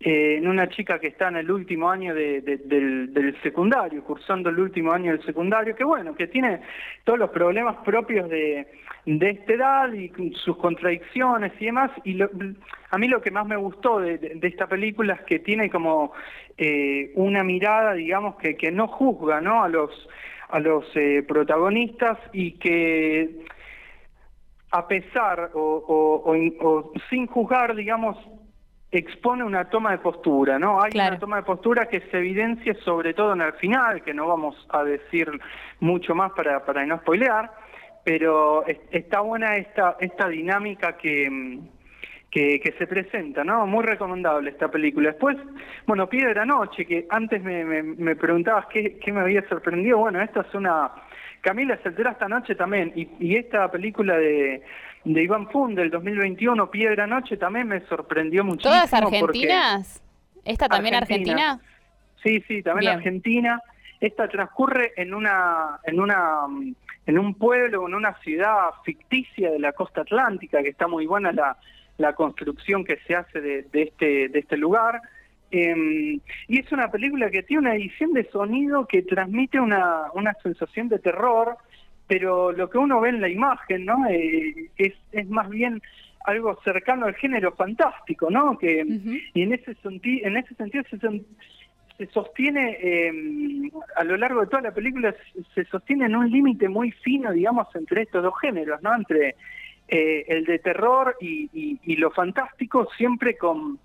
eh, 0.00 0.36
en 0.38 0.48
una 0.48 0.66
chica 0.70 0.98
que 0.98 1.08
está 1.08 1.28
en 1.28 1.36
el 1.36 1.50
último 1.50 1.90
año 1.90 2.14
del, 2.14 2.42
del, 3.12 3.36
secundario, 3.42 4.02
cursando 4.02 4.48
el 4.48 4.58
último 4.58 4.92
año 4.92 5.12
del 5.12 5.22
secundario, 5.26 5.76
que 5.76 5.84
bueno, 5.84 6.14
que 6.14 6.26
tiene 6.26 6.62
todos 7.04 7.18
los 7.18 7.28
problemas 7.28 7.76
propios 7.84 8.30
de, 8.30 8.66
de 9.04 9.30
esta 9.30 9.52
edad 9.52 9.92
y 9.92 10.10
sus 10.42 10.56
contradicciones 10.56 11.52
y 11.60 11.66
demás. 11.66 11.90
Y 12.04 12.18
a 12.22 12.96
mí 12.96 13.08
lo 13.08 13.20
que 13.20 13.30
más 13.30 13.46
me 13.46 13.56
gustó 13.56 14.00
de, 14.00 14.38
esta 14.40 14.68
película 14.68 15.12
es 15.12 15.20
que 15.26 15.40
tiene 15.40 15.68
como 15.68 16.14
eh, 16.56 17.12
una 17.14 17.44
mirada, 17.44 17.92
digamos, 17.92 18.36
que, 18.36 18.56
que 18.56 18.72
no 18.72 18.88
juzga 18.88 19.42
¿no? 19.42 19.62
a 19.62 19.68
los 19.68 19.90
a 20.48 20.60
los 20.60 20.84
eh, 20.94 21.24
protagonistas 21.26 22.18
y 22.32 22.52
que 22.52 23.44
a 24.70 24.86
pesar 24.86 25.50
o, 25.54 26.32
sin 27.08 27.26
juzgar, 27.26 27.74
digamos, 27.74 28.16
expone 28.90 29.44
una 29.44 29.68
toma 29.68 29.92
de 29.92 29.98
postura, 29.98 30.58
¿no? 30.58 30.80
Hay 30.82 30.92
una 30.94 31.18
toma 31.18 31.36
de 31.36 31.42
postura 31.42 31.86
que 31.86 32.00
se 32.00 32.18
evidencia 32.18 32.74
sobre 32.84 33.14
todo 33.14 33.32
en 33.32 33.40
el 33.40 33.52
final, 33.54 34.02
que 34.02 34.14
no 34.14 34.26
vamos 34.26 34.54
a 34.70 34.84
decir 34.84 35.30
mucho 35.80 36.14
más 36.14 36.32
para, 36.32 36.64
para 36.64 36.84
no 36.84 36.98
spoilear, 36.98 37.50
pero 38.04 38.64
está 38.66 39.20
buena 39.20 39.56
esta, 39.56 39.96
esta 40.00 40.28
dinámica 40.28 40.96
que, 40.96 41.60
que, 42.30 42.74
se 42.78 42.86
presenta, 42.86 43.44
¿no? 43.44 43.66
Muy 43.66 43.84
recomendable 43.84 44.50
esta 44.50 44.68
película. 44.68 45.10
Después, 45.10 45.36
bueno, 45.86 46.08
Piedra 46.08 46.44
Noche, 46.44 46.84
que 46.84 47.06
antes 47.08 47.42
me, 47.42 47.64
me, 47.64 48.16
preguntabas 48.16 48.66
qué, 48.66 48.98
qué, 48.98 49.12
me 49.12 49.20
había 49.20 49.46
sorprendido. 49.48 49.98
Bueno, 49.98 50.20
esta 50.20 50.40
es 50.40 50.54
una... 50.54 50.90
Camila 51.40 51.78
saldrá 51.82 52.10
esta 52.10 52.28
noche 52.28 52.56
también, 52.56 52.92
y, 52.96 53.08
y 53.20 53.36
esta 53.36 53.70
película 53.70 54.16
de, 54.16 54.62
de 55.04 55.22
Iván 55.22 55.48
Fund 55.48 55.78
del 55.78 55.90
2021, 55.90 56.70
Piedra 56.70 57.06
Noche, 57.06 57.36
también 57.36 57.68
me 57.68 57.80
sorprendió 57.86 58.44
muchísimo. 58.44 58.74
¿Todas 58.74 58.92
argentinas? 58.92 60.02
¿Esta 60.44 60.68
también 60.68 60.96
argentina? 60.96 61.60
Sí, 62.22 62.42
sí, 62.48 62.62
también 62.62 62.92
argentina. 62.92 63.62
Esta 64.00 64.28
transcurre 64.28 64.92
en 64.96 65.14
una, 65.14 65.78
en 65.84 66.00
una, 66.00 66.40
en 67.06 67.18
un 67.18 67.34
pueblo, 67.34 67.86
en 67.86 67.94
una 67.94 68.18
ciudad 68.18 68.70
ficticia 68.84 69.50
de 69.50 69.60
la 69.60 69.72
costa 69.72 70.00
atlántica, 70.00 70.62
que 70.62 70.70
está 70.70 70.88
muy 70.88 71.06
buena 71.06 71.30
la, 71.32 71.56
la 71.98 72.14
construcción 72.14 72.84
que 72.84 72.98
se 73.06 73.14
hace 73.14 73.40
de, 73.40 73.66
este, 73.72 74.28
de 74.28 74.38
este 74.38 74.56
lugar. 74.56 75.00
Em, 75.50 76.20
y 76.48 76.58
es 76.58 76.70
una 76.72 76.90
película 76.90 77.30
que 77.30 77.42
tiene 77.42 77.62
una 77.62 77.76
edición 77.76 78.12
de 78.12 78.24
sonido 78.30 78.86
que 78.86 79.02
transmite 79.02 79.60
una, 79.60 80.10
una 80.14 80.34
sensación 80.42 80.88
de 80.88 80.98
terror, 80.98 81.56
pero 82.08 82.52
lo 82.52 82.68
que 82.68 82.78
uno 82.78 83.00
ve 83.00 83.10
en 83.10 83.20
la 83.20 83.28
imagen, 83.28 83.84
¿no? 83.84 84.06
Eh, 84.08 84.70
es, 84.76 84.94
es 85.12 85.28
más 85.28 85.48
bien 85.48 85.80
algo 86.24 86.58
cercano 86.64 87.06
al 87.06 87.14
género 87.14 87.52
fantástico, 87.52 88.30
¿no? 88.30 88.58
Que, 88.58 88.84
Y 89.34 89.42
en 89.42 89.54
ese, 89.54 89.76
en 89.84 90.36
ese 90.36 90.54
sentido 90.56 90.84
se, 90.90 90.98
se 91.96 92.06
sostiene, 92.06 92.78
em, 92.80 93.70
a 93.96 94.04
lo 94.04 94.16
largo 94.16 94.40
de 94.40 94.48
toda 94.48 94.62
la 94.62 94.74
película, 94.74 95.14
se 95.54 95.64
sostiene 95.66 96.06
en 96.06 96.16
un 96.16 96.30
límite 96.30 96.68
muy 96.68 96.90
fino, 96.90 97.32
digamos, 97.32 97.68
entre 97.74 98.02
estos 98.02 98.22
dos 98.22 98.34
géneros, 98.40 98.82
¿no? 98.82 98.94
Entre 98.94 99.36
eh, 99.88 100.24
el 100.28 100.44
de 100.44 100.58
terror 100.58 101.16
y, 101.20 101.96
lo 101.96 102.10
fantástico, 102.10 102.88
siempre 102.96 103.36
con 103.36 103.78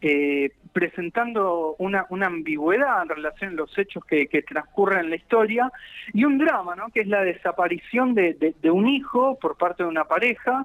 eh, 0.00 0.50
presentando 0.72 1.76
una, 1.78 2.06
una, 2.10 2.26
ambigüedad 2.26 3.02
en 3.02 3.08
relación 3.08 3.52
a 3.52 3.56
los 3.56 3.78
hechos 3.78 4.04
que, 4.04 4.26
transcurren 4.42 5.04
en 5.04 5.10
la 5.10 5.16
historia, 5.16 5.70
y 6.12 6.24
un 6.24 6.38
drama, 6.38 6.74
¿no? 6.74 6.88
que 6.88 7.00
es 7.00 7.06
la 7.06 7.22
desaparición 7.22 8.14
de, 8.14 8.54
un 8.70 8.88
hijo 8.88 9.38
por 9.38 9.56
parte 9.56 9.84
de 9.84 9.88
una 9.88 10.04
pareja, 10.04 10.64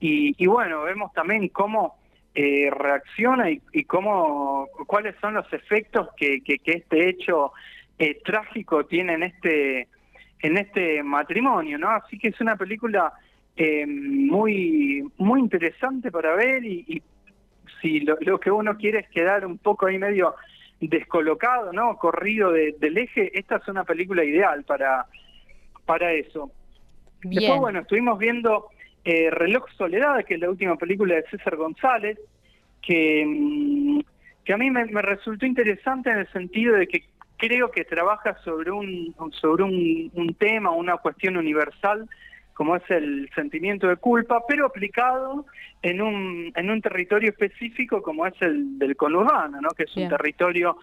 y, 0.00 0.46
bueno, 0.46 0.82
vemos 0.82 1.12
también 1.12 1.46
cómo 1.48 1.96
eh, 2.34 2.70
reacciona 2.70 3.50
y, 3.50 3.84
cómo 3.84 4.66
cuáles 4.86 5.14
son 5.20 5.34
los 5.34 5.52
efectos 5.52 6.08
que, 6.16 6.42
que, 6.42 6.58
este 6.64 7.08
hecho 7.08 7.52
trágico 8.24 8.84
tiene 8.86 9.12
en 9.12 9.22
este 9.22 9.88
en 10.40 10.58
este 10.58 11.02
matrimonio, 11.04 11.78
¿no? 11.78 11.90
Así 11.90 12.18
que 12.18 12.28
es 12.28 12.40
una 12.40 12.56
película 12.56 13.12
eh, 13.56 13.86
muy, 13.86 15.04
muy 15.18 15.40
interesante 15.40 16.10
para 16.10 16.34
ver 16.34 16.64
y, 16.64 17.02
si 17.80 18.00
lo, 18.00 18.38
que 18.38 18.50
uno 18.50 18.76
quiere 18.76 19.00
es 19.00 19.08
quedar 19.08 19.44
un 19.44 19.58
poco 19.58 19.86
ahí 19.86 19.98
medio 19.98 20.36
descolocado, 20.80 21.72
¿no? 21.72 21.96
Corrido 21.96 22.52
del 22.52 22.98
eje, 22.98 23.36
esta 23.38 23.56
es 23.56 23.68
una 23.68 23.84
película 23.84 24.24
ideal 24.24 24.62
para, 24.64 25.06
para 25.84 26.12
eso. 26.12 26.52
Después, 27.22 27.60
bueno, 27.60 27.80
estuvimos 27.80 28.18
viendo 28.18 28.68
eh, 29.04 29.30
Reloj 29.30 29.68
Soledad, 29.76 30.24
que 30.24 30.34
es 30.34 30.40
la 30.40 30.50
última 30.50 30.76
película 30.76 31.16
de 31.16 31.24
César 31.24 31.56
González, 31.56 32.18
que, 32.80 33.24
mm, 33.26 34.00
que 34.44 34.52
a 34.52 34.56
mí 34.56 34.70
me, 34.70 34.84
me 34.86 35.02
resultó 35.02 35.44
interesante 35.44 36.10
en 36.10 36.18
el 36.18 36.32
sentido 36.32 36.76
de 36.76 36.86
que 36.86 37.04
creo 37.36 37.70
que 37.72 37.84
trabaja 37.84 38.36
sobre 38.44 38.70
un, 38.70 39.14
sobre 39.40 39.64
un, 39.64 40.10
un 40.14 40.34
tema, 40.34 40.70
una 40.70 40.96
cuestión 40.98 41.36
universal 41.36 42.08
como 42.54 42.76
es 42.76 42.82
el 42.90 43.30
sentimiento 43.34 43.88
de 43.88 43.96
culpa, 43.96 44.44
pero 44.46 44.66
aplicado 44.66 45.46
en 45.82 46.00
un, 46.00 46.52
en 46.54 46.70
un 46.70 46.80
territorio 46.80 47.30
específico 47.30 48.02
como 48.02 48.26
es 48.26 48.34
el 48.40 48.78
del 48.78 48.96
conurbano, 48.96 49.60
¿no? 49.60 49.70
que 49.70 49.84
es 49.84 49.96
un 49.96 50.08
territorio 50.08 50.76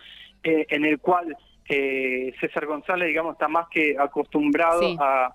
eh, 0.43 0.65
en 0.69 0.85
el 0.85 0.99
cual 0.99 1.35
eh, 1.67 2.33
César 2.39 2.65
González, 2.65 3.07
digamos, 3.07 3.33
está 3.33 3.47
más 3.47 3.67
que 3.69 3.95
acostumbrado 3.99 4.81
a, 4.99 5.31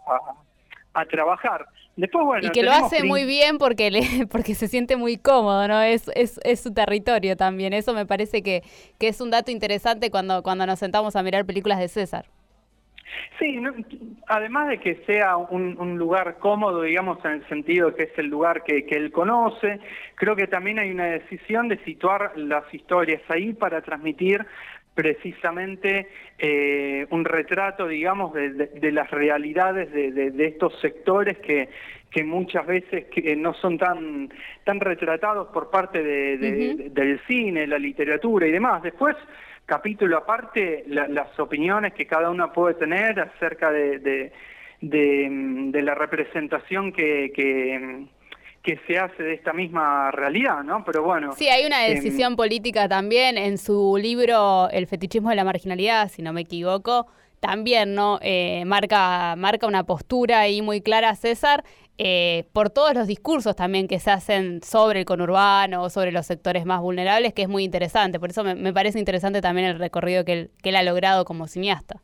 a, 0.92 1.04
trabajar. 1.06 1.66
Después, 1.96 2.24
bueno, 2.24 2.48
y 2.48 2.50
que 2.50 2.64
lo 2.64 2.72
hace 2.72 3.04
muy 3.04 3.24
bien 3.24 3.58
porque 3.58 3.90
le, 3.90 4.02
porque 4.30 4.56
se 4.56 4.66
siente 4.66 4.96
muy 4.96 5.16
cómodo, 5.16 5.68
¿no? 5.68 5.80
Es, 5.80 6.10
es, 6.16 6.40
es 6.42 6.60
su 6.60 6.74
territorio 6.74 7.36
también. 7.36 7.72
Eso 7.72 7.94
me 7.94 8.04
parece 8.04 8.42
que, 8.42 8.64
que 8.98 9.08
es 9.08 9.20
un 9.20 9.30
dato 9.30 9.52
interesante 9.52 10.10
cuando, 10.10 10.42
cuando 10.42 10.66
nos 10.66 10.80
sentamos 10.80 11.14
a 11.14 11.22
mirar 11.22 11.46
películas 11.46 11.78
de 11.78 11.86
César. 11.86 12.26
Sí, 13.38 13.60
además 14.28 14.68
de 14.68 14.78
que 14.78 15.02
sea 15.06 15.36
un, 15.36 15.98
lugar 15.98 16.38
cómodo, 16.38 16.82
digamos, 16.82 17.24
en 17.24 17.32
el 17.32 17.48
sentido 17.48 17.90
de 17.90 17.96
que 17.96 18.02
es 18.04 18.18
el 18.18 18.26
lugar 18.26 18.62
que, 18.64 18.86
él 18.90 19.10
conoce, 19.12 19.80
creo 20.14 20.36
que 20.36 20.46
también 20.46 20.78
hay 20.78 20.90
una 20.90 21.06
decisión 21.06 21.68
de 21.68 21.78
situar 21.84 22.32
las 22.36 22.72
historias 22.72 23.22
ahí 23.28 23.52
para 23.52 23.82
transmitir 23.82 24.44
precisamente 24.94 26.08
eh, 26.38 27.06
un 27.10 27.24
retrato, 27.24 27.88
digamos, 27.88 28.32
de, 28.32 28.92
las 28.92 29.10
realidades 29.10 29.92
de, 29.92 30.46
estos 30.46 30.78
sectores 30.80 31.38
que, 31.38 31.68
que 32.10 32.22
muchas 32.22 32.64
veces 32.64 33.06
que 33.06 33.34
no 33.34 33.54
son 33.54 33.76
tan, 33.76 34.32
tan 34.62 34.78
retratados 34.78 35.48
por 35.48 35.70
parte 35.70 36.00
del 36.02 37.20
cine, 37.26 37.66
la 37.66 37.78
literatura 37.78 38.46
y 38.46 38.52
demás. 38.52 38.84
Después, 38.84 39.16
capítulo 39.66 40.18
aparte 40.18 40.84
las 40.86 41.38
opiniones 41.38 41.94
que 41.94 42.06
cada 42.06 42.30
uno 42.30 42.52
puede 42.52 42.74
tener 42.74 43.18
acerca 43.20 43.70
de, 43.70 44.32
de, 44.80 45.82
la 45.82 45.94
representación 45.94 46.92
que, 46.92 47.32
que, 48.62 48.80
se 48.86 48.98
hace 48.98 49.22
de 49.22 49.34
esta 49.34 49.52
misma 49.52 50.10
realidad, 50.10 50.62
¿no? 50.62 50.84
Pero 50.84 51.02
bueno. 51.02 51.32
Sí, 51.32 51.48
hay 51.48 51.66
una 51.66 51.86
em, 51.86 51.94
decisión 51.94 52.34
política 52.34 52.88
también 52.88 53.36
en 53.36 53.58
su 53.58 53.96
libro 54.00 54.68
El 54.70 54.86
fetichismo 54.86 55.30
de 55.30 55.36
la 55.36 55.44
marginalidad, 55.44 56.08
si 56.08 56.22
no 56.22 56.32
me 56.32 56.42
equivoco. 56.42 57.06
También, 57.44 57.94
¿no? 57.94 58.18
Eh, 58.22 58.64
marca, 58.64 59.34
marca 59.36 59.66
una 59.66 59.84
postura 59.84 60.40
ahí 60.40 60.62
muy 60.62 60.80
clara, 60.80 61.14
César, 61.14 61.62
eh, 61.98 62.44
por 62.54 62.70
todos 62.70 62.94
los 62.94 63.06
discursos 63.06 63.54
también 63.54 63.86
que 63.86 63.98
se 63.98 64.10
hacen 64.10 64.62
sobre 64.62 65.00
el 65.00 65.04
conurbano 65.04 65.90
sobre 65.90 66.10
los 66.10 66.24
sectores 66.24 66.64
más 66.64 66.80
vulnerables, 66.80 67.34
que 67.34 67.42
es 67.42 67.48
muy 67.48 67.62
interesante. 67.62 68.18
Por 68.18 68.30
eso 68.30 68.44
me, 68.44 68.72
parece 68.72 68.98
interesante 68.98 69.42
también 69.42 69.68
el 69.68 69.78
recorrido 69.78 70.24
que 70.24 70.48
él, 70.62 70.76
ha 70.76 70.82
logrado 70.82 71.26
como 71.26 71.46
cineasta. 71.46 72.00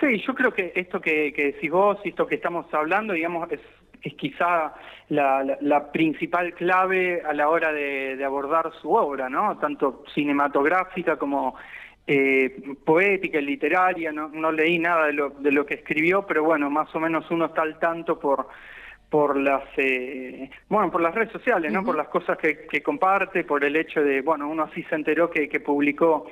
Sí, 0.00 0.20
yo 0.26 0.34
creo 0.34 0.52
que 0.52 0.72
esto 0.74 1.00
que, 1.00 1.32
decís 1.32 1.70
vos 1.70 1.98
y 2.02 2.08
esto 2.08 2.26
que 2.26 2.34
estamos 2.34 2.66
hablando, 2.74 3.12
digamos, 3.12 3.48
es, 3.52 3.60
quizá 4.14 4.74
la, 5.10 5.92
principal 5.92 6.54
clave 6.54 7.22
a 7.22 7.32
la 7.32 7.48
hora 7.48 7.72
de, 7.72 8.16
de 8.16 8.24
abordar 8.24 8.72
su 8.82 8.92
obra, 8.92 9.28
¿no? 9.28 9.58
Tanto 9.58 10.02
cinematográfica 10.12 11.16
como 11.16 11.54
eh, 12.06 12.74
poética 12.84 13.38
y 13.38 13.44
literaria, 13.44 14.12
no, 14.12 14.28
no 14.28 14.52
leí 14.52 14.78
nada 14.78 15.06
de 15.06 15.12
lo, 15.12 15.30
de 15.30 15.52
lo 15.52 15.66
que 15.66 15.74
escribió, 15.74 16.26
pero 16.26 16.44
bueno, 16.44 16.70
más 16.70 16.94
o 16.94 17.00
menos 17.00 17.30
uno 17.30 17.46
está 17.46 17.62
al 17.62 17.78
tanto 17.78 18.18
por 18.18 18.48
por 19.08 19.36
las 19.36 19.62
eh, 19.76 20.50
bueno 20.68 20.90
por 20.90 21.00
las 21.00 21.14
redes 21.14 21.30
sociales 21.30 21.72
no 21.72 21.84
por 21.84 21.96
las 21.96 22.08
cosas 22.08 22.36
que, 22.38 22.66
que, 22.66 22.82
comparte 22.82 23.44
por 23.44 23.62
el 23.62 23.76
hecho 23.76 24.02
de 24.02 24.20
bueno 24.20 24.48
uno 24.48 24.64
así 24.64 24.82
se 24.82 24.96
enteró 24.96 25.30
que, 25.30 25.48
que 25.48 25.60
publicó 25.60 26.26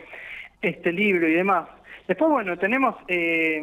este 0.60 0.92
libro 0.92 1.28
y 1.28 1.34
demás. 1.34 1.68
Después 2.08 2.30
bueno 2.30 2.58
tenemos 2.58 2.96
eh, 3.06 3.62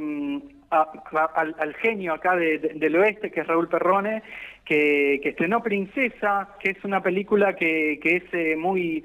al, 0.71 1.75
genio 1.75 2.13
acá 2.13 2.35
del 2.35 2.95
oeste, 2.95 3.29
que 3.31 3.41
es 3.41 3.47
Raúl 3.47 3.67
Perrone, 3.67 4.23
que, 4.71 5.29
estrenó 5.29 5.61
Princesa, 5.61 6.55
que 6.61 6.71
es 6.71 6.83
una 6.85 7.01
película 7.03 7.55
que, 7.55 7.99
es 8.01 8.23
eh, 8.31 8.55
muy, 8.55 9.03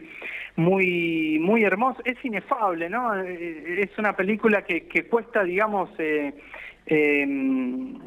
muy, 0.55 1.39
muy 1.41 1.65
hermosa, 1.65 2.01
es 2.05 2.25
inefable, 2.25 2.89
¿no? 2.89 3.21
Eh, 3.21 3.83
es 3.83 3.99
una 3.99 4.15
película 4.15 4.63
que, 4.63 5.07
cuesta, 5.09 5.43
digamos, 5.43 5.91
eh, 5.99 6.35
em, 6.87 7.99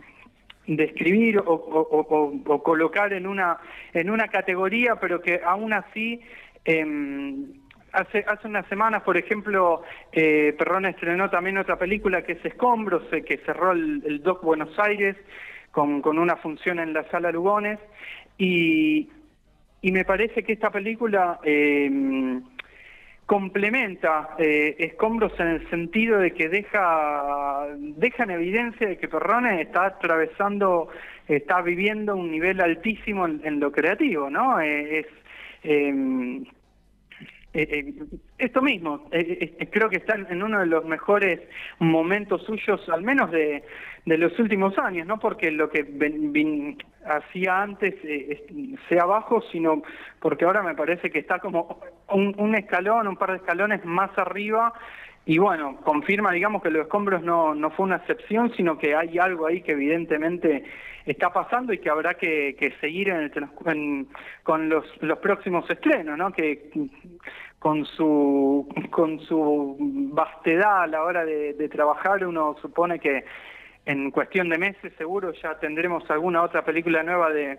describir 0.68 1.42
o, 1.46 2.62
colocar 2.64 3.12
en 3.12 3.28
una, 3.28 3.58
en 3.94 4.10
una 4.10 4.30
categoría, 4.30 4.96
pero 4.96 5.22
que 5.22 5.42
aún 5.44 5.74
así... 5.74 6.22
Em, 6.66 7.60
Hace, 7.92 8.24
hace 8.28 8.48
unas 8.48 8.68
semanas, 8.68 9.02
por 9.02 9.18
ejemplo, 9.18 9.82
eh, 10.12 10.54
Perrón 10.60 10.86
estrenó 10.86 11.28
también 11.32 11.58
otra 11.58 11.80
película 11.80 12.22
que 12.22 12.34
es 12.34 12.46
Escombros, 12.46 13.02
eh, 13.12 13.24
que 13.24 13.38
cerró 13.38 13.72
el, 13.72 14.22
Doc 14.22 14.44
Buenos 14.44 14.78
Aires 14.78 15.16
con, 15.72 16.02
con, 16.02 16.20
una 16.20 16.36
función 16.38 16.80
en 16.80 16.94
la 16.94 17.04
Sala 17.10 17.32
Lugones. 17.32 17.80
Y, 18.38 19.10
y 19.82 19.92
me 19.92 20.06
parece 20.06 20.44
que 20.44 20.54
esta 20.54 20.72
película 20.72 21.40
eh, 21.44 22.40
complementa 23.26 24.36
eh, 24.38 24.76
Escombros 24.80 25.40
en 25.40 25.48
el 25.48 25.70
sentido 25.70 26.20
de 26.20 26.34
que 26.34 26.50
deja, 26.50 27.68
deja 27.78 28.24
en 28.24 28.32
evidencia 28.32 28.88
de 28.88 28.98
que 28.98 29.08
Perrone 29.08 29.62
está 29.62 29.86
atravesando, 29.86 30.90
está 31.28 31.62
viviendo 31.62 32.16
un 32.16 32.32
nivel 32.32 32.60
altísimo 32.60 33.28
en, 33.28 33.60
lo 33.60 33.72
creativo, 33.72 34.30
¿no? 34.30 34.60
es 34.60 35.06
eh, 37.52 37.68
eh, 37.72 37.94
esto 38.38 38.62
mismo, 38.62 39.08
eh, 39.12 39.68
creo 39.72 39.90
que 39.90 39.98
están 39.98 40.28
en 40.30 40.44
uno 40.44 40.60
de 40.60 40.68
los 40.68 40.86
mejores 40.86 41.42
momentos 41.80 42.44
suyos, 42.44 42.88
al 42.90 43.02
menos 43.02 43.32
de, 43.32 43.64
los 44.06 44.38
últimos 44.40 44.78
años, 44.78 45.08
no 45.08 45.20
porque 45.20 45.50
lo 45.52 45.70
que 45.70 45.86
hacía 47.06 47.62
antes 47.62 47.96
sea 48.88 49.06
bajo, 49.06 49.42
sino 49.52 49.82
porque 50.20 50.46
ahora 50.46 50.64
me 50.64 50.76
parece 50.76 51.10
que 51.10 51.20
está 51.20 51.40
como 51.40 51.80
un, 52.10 52.36
un 52.38 52.56
escalón, 52.56 53.08
un 53.08 53.18
par 53.18 53.32
de 53.32 53.38
escalones 53.38 53.84
más 53.84 54.16
arriba 54.18 54.74
y 55.30 55.38
bueno, 55.38 55.78
confirma, 55.84 56.32
digamos, 56.32 56.64
que 56.64 56.72
los 56.72 56.82
escombros 56.82 57.22
no, 57.22 57.54
no 57.54 57.70
fue 57.70 57.86
una 57.86 57.98
excepción, 57.98 58.52
sino 58.58 58.80
que 58.80 58.96
hay 58.96 59.20
algo 59.20 59.46
ahí 59.46 59.62
que 59.62 59.74
evidentemente 59.74 60.64
está 61.06 61.32
pasando 61.32 61.72
y 61.72 61.78
que 61.78 61.92
habrá 61.92 62.16
que, 62.16 62.74
seguir 62.82 63.10
en 63.10 63.18
el, 63.18 64.08
con 64.42 64.70
los, 64.70 64.86
los 65.04 65.20
próximos 65.20 65.70
estrenos, 65.70 66.18
¿no? 66.18 66.32
Que 66.34 66.72
con 67.60 67.86
su, 67.86 68.68
con 68.90 69.20
su 69.20 69.78
vastedad 70.12 70.82
a 70.82 70.88
la 70.88 71.04
hora 71.04 71.24
de, 71.24 71.54
de 71.54 71.70
trabajar 71.70 72.26
uno 72.26 72.56
supone 72.60 72.98
que 72.98 73.24
en 73.90 74.12
cuestión 74.12 74.50
de 74.50 74.60
meses 74.60 74.94
seguro 75.00 75.34
ya 75.42 75.58
tendremos 75.60 76.04
alguna 76.12 76.44
otra 76.44 76.64
película 76.64 77.02
nueva 77.02 77.32
de 77.32 77.58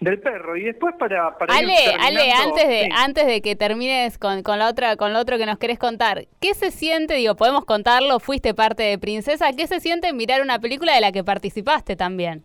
del 0.00 0.18
perro. 0.20 0.56
Y 0.56 0.64
después 0.64 0.94
para, 0.98 1.36
para 1.36 1.54
Ale, 1.54 1.74
Ale 2.00 2.32
antes 2.32 2.66
de 2.66 2.88
antes 2.94 3.26
de 3.26 3.42
que 3.42 3.56
termines 3.56 4.18
con, 4.18 4.42
con 4.42 4.58
la 4.58 4.68
otra 4.68 4.96
con 4.96 5.12
lo 5.12 5.18
otro 5.18 5.36
que 5.36 5.44
nos 5.44 5.58
querés 5.58 5.78
contar 5.78 6.24
qué 6.40 6.54
se 6.54 6.70
siente 6.70 7.14
digo 7.14 7.34
podemos 7.34 7.64
contarlo 7.66 8.20
fuiste 8.20 8.54
parte 8.54 8.82
de 8.84 8.98
Princesa 8.98 9.50
qué 9.56 9.66
se 9.66 9.80
siente 9.80 10.12
mirar 10.12 10.40
una 10.40 10.58
película 10.58 10.94
de 10.94 11.00
la 11.00 11.12
que 11.12 11.22
participaste 11.24 11.94
también 11.94 12.42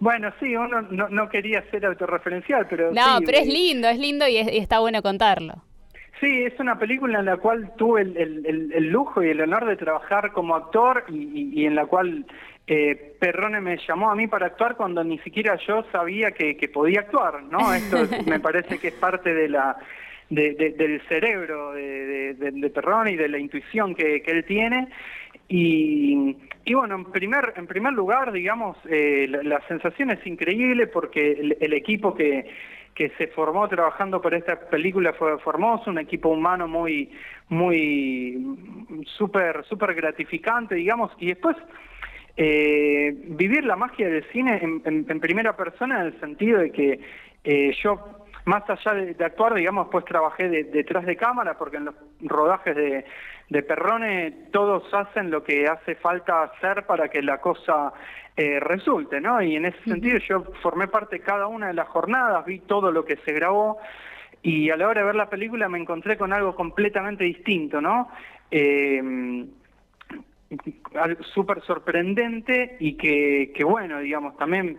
bueno, 0.00 0.32
sí, 0.40 0.56
uno 0.56 0.82
no, 0.82 1.08
no 1.10 1.28
quería 1.28 1.62
ser 1.70 1.86
autorreferencial, 1.86 2.66
pero... 2.68 2.90
No, 2.90 3.20
pero 3.24 3.38
es 3.38 3.46
lindo, 3.46 3.86
es 3.86 4.00
lindo 4.00 4.26
y, 4.26 4.36
y 4.36 4.58
está 4.58 4.80
bueno 4.80 5.00
contarlo. 5.00 5.62
Sí, 6.22 6.44
es 6.44 6.56
una 6.60 6.78
película 6.78 7.18
en 7.18 7.24
la 7.24 7.36
cual 7.38 7.72
tuve 7.76 8.02
el, 8.02 8.88
lujo 8.92 9.24
y 9.24 9.30
el 9.30 9.40
honor 9.40 9.66
de 9.66 9.74
trabajar 9.74 10.30
como 10.30 10.54
actor 10.54 11.04
y, 11.08 11.66
en 11.66 11.74
la 11.74 11.86
cual 11.86 12.24
eh, 12.68 13.16
Perrone 13.18 13.60
me 13.60 13.76
llamó 13.88 14.08
a 14.08 14.14
mí 14.14 14.28
para 14.28 14.46
actuar 14.46 14.76
cuando 14.76 15.02
ni 15.02 15.18
siquiera 15.18 15.58
yo 15.66 15.84
sabía 15.90 16.30
que, 16.30 16.54
podía 16.72 17.00
actuar, 17.00 17.42
¿no? 17.42 17.74
Esto 17.74 18.06
me 18.24 18.38
parece 18.38 18.78
que 18.78 18.88
es 18.88 18.94
parte 18.94 19.34
de 19.34 19.48
la 19.48 19.76
del 20.30 21.02
cerebro 21.08 21.72
de, 21.72 22.70
Perrone 22.72 23.10
y 23.10 23.16
de 23.16 23.28
la 23.28 23.38
intuición 23.38 23.92
que, 23.92 24.22
él 24.24 24.44
tiene. 24.44 24.90
Y, 25.48 26.36
bueno, 26.72 26.94
en 26.94 27.04
primer, 27.06 27.52
en 27.56 27.66
primer 27.66 27.94
lugar, 27.94 28.30
digamos, 28.30 28.76
eh, 28.88 29.26
la, 29.28 29.60
sensación 29.66 30.12
es 30.12 30.24
increíble 30.24 30.86
porque 30.86 31.56
el 31.60 31.72
equipo 31.72 32.14
que 32.14 32.46
que 32.94 33.10
se 33.16 33.28
formó 33.28 33.68
trabajando 33.68 34.20
por 34.20 34.34
esta 34.34 34.58
película 34.68 35.12
fue 35.14 35.38
Formoso, 35.38 35.90
un 35.90 35.98
equipo 35.98 36.28
humano 36.28 36.68
muy, 36.68 37.10
muy 37.48 39.02
súper, 39.16 39.64
súper 39.64 39.94
gratificante, 39.94 40.74
digamos, 40.74 41.10
y 41.18 41.28
después 41.28 41.56
eh, 42.36 43.14
vivir 43.14 43.64
la 43.64 43.76
magia 43.76 44.08
del 44.08 44.24
cine 44.30 44.60
en, 44.62 45.20
primera 45.20 45.56
persona 45.56 46.00
en 46.00 46.06
el 46.08 46.20
sentido 46.20 46.60
de 46.60 46.70
que 46.70 47.00
eh, 47.44 47.74
yo 47.82 48.22
más 48.44 48.68
allá 48.68 48.94
de, 48.94 49.24
actuar, 49.24 49.54
digamos, 49.54 49.88
pues 49.90 50.04
trabajé 50.04 50.48
detrás 50.48 51.06
de 51.06 51.16
cámara, 51.16 51.56
porque 51.56 51.76
en 51.76 51.86
los 51.86 51.94
rodajes 52.22 52.74
de, 52.76 53.04
de 53.48 53.62
Perrone 53.62 54.30
todos 54.50 54.82
hacen 54.94 55.30
lo 55.30 55.44
que 55.44 55.66
hace 55.66 55.94
falta 55.96 56.42
hacer 56.42 56.84
para 56.86 57.08
que 57.08 57.22
la 57.22 57.38
cosa 57.38 57.92
eh, 58.36 58.58
resulte, 58.60 59.20
¿no? 59.20 59.42
Y 59.42 59.56
en 59.56 59.66
ese 59.66 59.82
sentido 59.84 60.18
yo 60.18 60.44
formé 60.62 60.88
parte 60.88 61.16
de 61.16 61.22
cada 61.22 61.46
una 61.46 61.68
de 61.68 61.74
las 61.74 61.88
jornadas, 61.88 62.44
vi 62.46 62.60
todo 62.60 62.90
lo 62.90 63.04
que 63.04 63.16
se 63.16 63.32
grabó 63.32 63.78
y 64.42 64.70
a 64.70 64.76
la 64.76 64.88
hora 64.88 65.00
de 65.00 65.06
ver 65.06 65.14
la 65.16 65.28
película 65.28 65.68
me 65.68 65.78
encontré 65.78 66.16
con 66.16 66.32
algo 66.32 66.54
completamente 66.54 67.24
distinto, 67.24 67.80
¿no? 67.80 68.08
Eh, 68.50 69.46
súper 71.34 71.62
sorprendente 71.62 72.76
y 72.80 72.94
que, 72.94 73.52
que, 73.54 73.64
bueno, 73.64 74.00
digamos, 74.00 74.36
también 74.36 74.78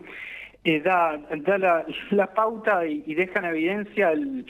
eh, 0.64 0.82
da, 0.82 1.18
da 1.18 1.58
la, 1.58 1.86
la 2.12 2.34
pauta 2.34 2.86
y, 2.86 3.14
deja 3.14 3.40
en 3.40 3.46
evidencia 3.46 4.12
el, 4.12 4.46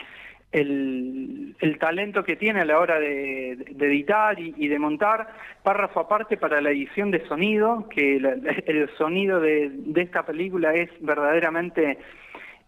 el, 0.54 1.76
talento 1.80 2.24
que 2.24 2.36
tiene 2.36 2.60
a 2.60 2.64
la 2.64 2.78
hora 2.78 2.98
de, 3.00 3.52
editar 3.52 4.38
y, 4.38 4.68
de 4.68 4.78
montar, 4.78 5.28
párrafo 5.62 6.00
aparte 6.00 6.36
para 6.36 6.60
la 6.60 6.70
edición 6.70 7.10
de 7.10 7.26
sonido, 7.26 7.88
que 7.88 8.16
el 8.66 8.88
sonido 8.96 9.40
de, 9.40 9.70
esta 9.96 10.24
película 10.24 10.72
es 10.72 10.90
verdaderamente 11.00 11.98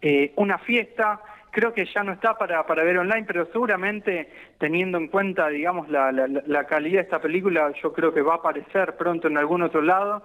eh, 0.01 0.33
una 0.35 0.57
fiesta, 0.59 1.21
creo 1.51 1.73
que 1.73 1.85
ya 1.85 2.03
no 2.03 2.11
está 2.11 2.37
para, 2.37 2.65
para 2.67 2.83
ver 2.83 2.97
online, 2.97 3.25
pero 3.25 3.47
seguramente 3.51 4.29
teniendo 4.59 4.97
en 4.97 5.07
cuenta, 5.07 5.47
digamos, 5.47 5.89
la, 5.89 6.11
la, 6.11 6.63
calidad 6.65 6.99
de 6.99 7.03
esta 7.03 7.21
película, 7.21 7.71
yo 7.81 7.93
creo 7.93 8.13
que 8.13 8.21
va 8.21 8.33
a 8.33 8.37
aparecer 8.37 8.97
pronto 8.97 9.27
en 9.27 9.37
algún 9.37 9.63
otro 9.63 9.81
lado. 9.81 10.23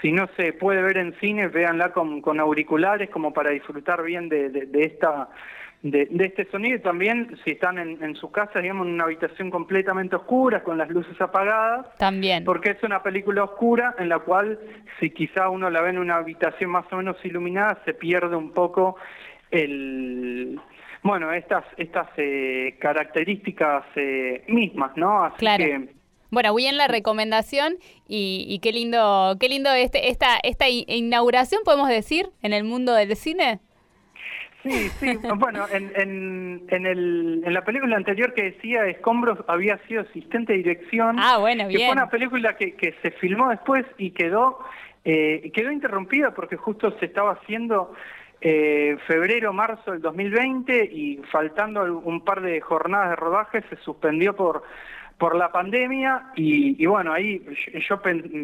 Si 0.00 0.10
no 0.10 0.28
se 0.36 0.54
puede 0.54 0.82
ver 0.82 0.96
en 0.96 1.14
cine, 1.20 1.48
véanla 1.48 1.92
con, 1.92 2.22
con 2.22 2.40
auriculares 2.40 3.10
como 3.10 3.32
para 3.32 3.50
disfrutar 3.50 4.02
bien 4.02 4.28
de, 4.28 4.48
de 4.48 4.82
esta 4.82 5.28
de, 5.82 6.08
este 6.20 6.48
sonido 6.50 6.80
también 6.80 7.36
si 7.44 7.52
están 7.52 7.78
en, 7.78 8.14
su 8.14 8.30
casa, 8.30 8.60
digamos, 8.60 8.86
en 8.86 8.94
una 8.94 9.04
habitación 9.04 9.50
completamente 9.50 10.14
oscura, 10.14 10.62
con 10.62 10.78
las 10.78 10.88
luces 10.88 11.20
apagadas. 11.20 11.86
También. 11.98 12.44
Porque 12.44 12.70
es 12.70 12.82
una 12.84 13.02
película 13.02 13.44
oscura 13.44 13.94
en 13.98 14.08
la 14.08 14.20
cual, 14.20 14.58
si 15.00 15.10
quizá 15.10 15.48
uno 15.48 15.70
la 15.70 15.82
ve 15.82 15.90
en 15.90 15.98
una 15.98 16.16
habitación 16.16 16.70
más 16.70 16.84
o 16.92 16.96
menos 16.96 17.16
iluminada, 17.24 17.80
se 17.84 17.94
pierde 17.94 18.36
un 18.36 18.52
poco 18.52 18.96
el... 19.50 20.60
Bueno, 21.02 21.32
estas, 21.32 21.64
estas 21.78 22.06
eh, 22.16 22.76
características 22.78 23.84
eh, 23.96 24.44
mismas, 24.46 24.96
¿no? 24.96 25.24
Así 25.24 25.38
claro. 25.38 25.64
que... 25.64 25.88
Bueno, 26.30 26.54
bien 26.54 26.76
la 26.76 26.86
recomendación 26.86 27.74
y, 28.06 28.46
y, 28.48 28.60
qué 28.60 28.72
lindo, 28.72 29.36
qué 29.38 29.48
lindo 29.48 29.70
este, 29.72 30.08
esta, 30.08 30.38
esta 30.42 30.66
inauguración, 30.68 31.60
podemos 31.64 31.88
decir, 31.88 32.30
en 32.40 32.54
el 32.54 32.64
mundo 32.64 32.94
del 32.94 33.16
cine. 33.16 33.60
Sí, 34.62 34.88
sí. 35.00 35.18
Bueno, 35.36 35.66
en, 35.72 35.92
en, 35.96 36.62
en, 36.68 36.86
el, 36.86 37.42
en 37.44 37.52
la 37.52 37.64
película 37.64 37.96
anterior 37.96 38.32
que 38.32 38.42
decía 38.44 38.86
Escombros 38.86 39.38
había 39.48 39.78
sido 39.88 40.02
asistente 40.02 40.52
de 40.52 40.58
dirección. 40.58 41.16
Ah, 41.18 41.38
bueno, 41.38 41.66
bien. 41.66 41.80
Que 41.80 41.86
fue 41.86 41.92
una 41.92 42.08
película 42.08 42.56
que, 42.56 42.74
que 42.74 42.94
se 43.02 43.10
filmó 43.12 43.50
después 43.50 43.84
y 43.98 44.12
quedó, 44.12 44.58
eh, 45.04 45.50
quedó 45.52 45.72
interrumpida 45.72 46.32
porque 46.32 46.56
justo 46.56 46.96
se 46.98 47.06
estaba 47.06 47.32
haciendo 47.32 47.92
eh, 48.44 48.96
febrero, 49.06 49.52
marzo 49.52 49.92
del 49.92 50.02
2020 50.02 50.84
y 50.84 51.18
faltando 51.30 51.84
un 52.00 52.24
par 52.24 52.40
de 52.40 52.60
jornadas 52.60 53.10
de 53.10 53.16
rodaje 53.16 53.62
se 53.70 53.76
suspendió 53.76 54.34
por 54.34 54.64
por 55.16 55.36
la 55.36 55.52
pandemia 55.52 56.32
y, 56.34 56.84
bueno 56.86 57.12
ahí 57.12 57.40
yo 57.88 58.02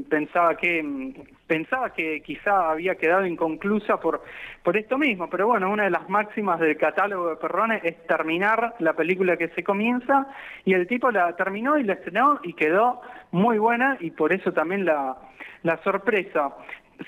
pensaba 0.08 0.56
que 0.56 1.12
pensaba 1.48 1.92
que 1.92 2.22
quizá 2.22 2.70
había 2.70 2.94
quedado 2.94 3.26
inconclusa 3.26 3.98
por 3.98 4.22
por 4.62 4.76
esto 4.76 4.96
mismo 4.96 5.28
pero 5.28 5.48
bueno 5.48 5.72
una 5.72 5.84
de 5.84 5.90
las 5.90 6.08
máximas 6.08 6.60
del 6.60 6.76
catálogo 6.76 7.30
de 7.30 7.36
Perrone 7.36 7.80
es 7.82 8.06
terminar 8.06 8.76
la 8.78 8.92
película 8.92 9.36
que 9.36 9.48
se 9.48 9.64
comienza 9.64 10.28
y 10.64 10.74
el 10.74 10.86
tipo 10.86 11.10
la 11.10 11.34
terminó 11.34 11.76
y 11.78 11.82
la 11.82 11.94
estrenó 11.94 12.38
y 12.44 12.52
quedó 12.52 13.00
muy 13.32 13.58
buena 13.58 13.96
y 13.98 14.12
por 14.12 14.32
eso 14.32 14.52
también 14.52 14.84
la 14.84 15.16
la 15.64 15.82
sorpresa 15.82 16.54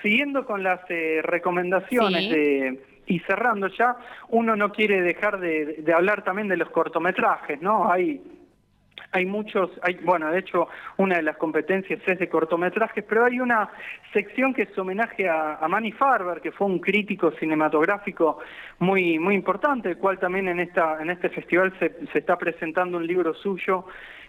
siguiendo 0.02 0.44
con 0.46 0.62
las 0.62 0.80
eh, 0.88 1.20
recomendaciones 1.22 2.30
de 2.30 2.80
y 3.06 3.18
cerrando 3.20 3.66
ya, 3.66 3.96
uno 4.28 4.54
no 4.54 4.70
quiere 4.70 5.02
dejar 5.02 5.40
de, 5.40 5.82
de, 5.82 5.92
hablar 5.92 6.22
también 6.22 6.46
de 6.46 6.56
los 6.56 6.70
cortometrajes, 6.70 7.60
¿no? 7.60 7.90
Hay 7.90 8.20
hay 9.12 9.26
muchos, 9.26 9.70
hay, 9.82 9.94
bueno, 10.04 10.30
de 10.30 10.38
hecho, 10.38 10.68
una 10.96 11.16
de 11.16 11.22
las 11.22 11.36
competencias 11.36 12.00
es 12.06 12.18
de 12.18 12.28
cortometrajes, 12.28 13.04
pero 13.08 13.24
hay 13.24 13.40
una 13.40 13.68
sección 14.12 14.54
que 14.54 14.62
es 14.62 14.78
homenaje 14.78 15.28
a, 15.28 15.56
a 15.56 15.68
Manny 15.68 15.92
Farber, 15.92 16.40
que 16.40 16.52
fue 16.52 16.68
un 16.68 16.78
crítico 16.78 17.32
cinematográfico 17.32 18.38
muy, 18.78 19.18
muy 19.18 19.34
importante, 19.34 19.90
el 19.90 19.98
cual 19.98 20.18
también 20.18 20.48
en, 20.48 20.60
esta, 20.60 21.02
en 21.02 21.10
este 21.10 21.28
festival 21.28 21.72
se, 21.80 21.92
se 22.12 22.18
está 22.20 22.38
presentando 22.38 22.98
un 22.98 23.06
libro 23.06 23.34
suyo 23.34 23.86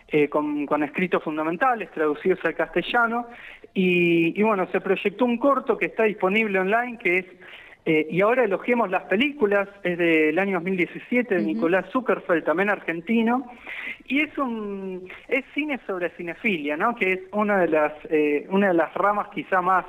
eh, 0.08 0.28
con, 0.30 0.66
con, 0.66 0.84
escritos 0.84 1.24
fundamentales 1.24 1.90
traducidos 1.92 2.44
al 2.44 2.56
castellano 2.56 3.28
y, 3.74 4.40
y, 4.40 4.44
bueno, 4.44 4.68
se 4.72 4.82
proyectó 4.82 5.26
un 5.26 5.38
corto 5.38 5.78
que 5.78 5.86
está 5.86 6.04
disponible 6.04 6.60
online 6.60 6.98
que 6.98 7.18
es 7.20 7.26
eh, 7.84 8.08
y 8.12 8.22
ahora 8.22 8.44
elogiemos 8.44 8.92
las 8.92 9.04
películas, 9.04 9.68
es 9.82 9.98
del 9.98 10.38
año 10.38 10.58
2017 10.58 11.34
de 11.34 11.42
Nicolás 11.42 11.86
Zuckerfeld, 11.92 12.44
también 12.44 12.70
argentino, 12.70 13.52
y 14.06 14.22
es 14.22 14.38
un 14.38 15.10
es 15.28 15.44
cine 15.56 15.80
sobre 15.88 16.12
cinefilia, 16.12 16.78
¿no? 16.78 16.96
Que 16.96 17.14
es 17.14 17.20
una 17.32 17.58
de 17.58 17.68
las 17.70 17.94
eh, 18.12 18.46
una 18.50 18.68
de 18.68 18.76
las 18.76 18.94
ramas 18.94 19.30
quizá 19.30 19.62
más 19.62 19.86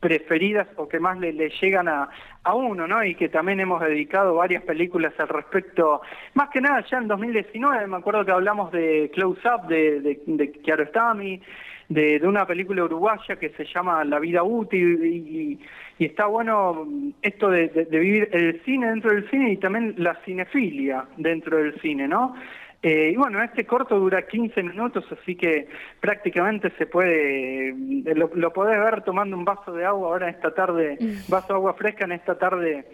preferidas 0.00 0.66
o 0.76 0.88
que 0.88 0.98
más 0.98 1.18
le, 1.20 1.32
le 1.32 1.50
llegan 1.60 1.86
a, 1.86 2.08
a, 2.42 2.54
uno, 2.54 2.88
¿no? 2.88 3.04
Y 3.04 3.14
que 3.14 3.28
también 3.28 3.60
hemos 3.60 3.80
dedicado 3.80 4.34
varias 4.34 4.64
películas 4.64 5.12
al 5.18 5.28
respecto, 5.28 6.02
más 6.34 6.50
que 6.50 6.60
nada 6.60 6.84
ya 6.90 6.98
en 6.98 7.06
2019, 7.06 7.86
me 7.86 7.96
acuerdo 7.96 8.24
que 8.24 8.32
hablamos 8.32 8.72
de 8.72 9.10
Close 9.14 9.40
Up, 9.48 9.68
de, 9.68 10.00
de, 10.00 10.20
de 10.26 10.52
Kiarostami, 10.52 11.40
de, 11.88 12.18
de, 12.18 12.26
una 12.26 12.46
película 12.46 12.84
uruguaya 12.84 13.36
que 13.36 13.50
se 13.50 13.64
llama 13.64 14.04
La 14.04 14.18
vida 14.18 14.42
útil 14.42 15.04
y, 15.04 15.60
y 15.98 16.04
está 16.04 16.26
bueno 16.26 16.86
esto 17.22 17.48
de, 17.48 17.68
de, 17.68 17.84
de, 17.84 17.98
vivir 17.98 18.28
el 18.32 18.62
cine 18.64 18.88
dentro 18.88 19.12
del 19.12 19.28
cine 19.30 19.52
y 19.52 19.56
también 19.56 19.94
la 19.98 20.14
cinefilia 20.24 21.06
dentro 21.16 21.58
del 21.58 21.80
cine, 21.80 22.08
¿no? 22.08 22.34
Eh, 22.82 23.10
y 23.12 23.16
bueno, 23.16 23.42
este 23.42 23.64
corto 23.64 23.98
dura 23.98 24.26
15 24.26 24.62
minutos, 24.62 25.04
así 25.10 25.34
que 25.34 25.66
prácticamente 25.98 26.70
se 26.78 26.86
puede, 26.86 27.74
lo, 28.14 28.30
lo 28.34 28.52
podés 28.52 28.78
ver 28.78 29.02
tomando 29.02 29.36
un 29.36 29.44
vaso 29.44 29.72
de 29.72 29.84
agua 29.84 30.08
ahora 30.08 30.28
esta 30.28 30.54
tarde, 30.54 30.96
vaso 31.28 31.48
de 31.48 31.54
agua 31.54 31.74
fresca 31.74 32.04
en 32.04 32.12
esta 32.12 32.38
tarde 32.38 32.84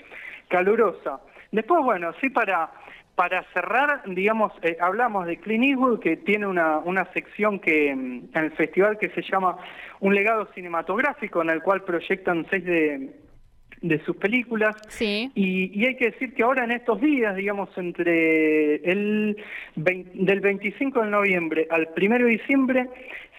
calurosa. 0.48 1.20
Después, 1.50 1.82
bueno, 1.84 2.12
sí 2.20 2.30
para 2.30 2.70
para 3.14 3.44
cerrar, 3.52 4.02
digamos, 4.06 4.52
eh, 4.62 4.76
hablamos 4.80 5.26
de 5.26 5.36
Clint 5.38 5.64
Eastwood, 5.64 6.00
que 6.00 6.16
tiene 6.16 6.46
una, 6.46 6.78
una 6.78 7.04
sección 7.12 7.58
que 7.58 7.90
en 7.90 8.30
el 8.34 8.52
festival 8.52 8.98
que 8.98 9.10
se 9.10 9.22
llama 9.22 9.58
Un 10.00 10.14
legado 10.14 10.48
cinematográfico, 10.54 11.42
en 11.42 11.50
el 11.50 11.62
cual 11.62 11.84
proyectan 11.84 12.46
seis 12.50 12.64
de, 12.64 13.10
de 13.82 14.04
sus 14.04 14.16
películas. 14.16 14.76
Sí. 14.88 15.30
Y, 15.34 15.78
y, 15.78 15.86
hay 15.86 15.96
que 15.96 16.10
decir 16.10 16.34
que 16.34 16.42
ahora 16.42 16.64
en 16.64 16.72
estos 16.72 17.00
días, 17.00 17.36
digamos, 17.36 17.68
entre 17.76 18.76
el 18.76 19.36
20, 19.76 20.10
del 20.14 20.40
25 20.40 21.02
de 21.02 21.10
noviembre 21.10 21.66
al 21.70 21.90
1 21.94 22.18
de 22.18 22.24
diciembre, 22.24 22.88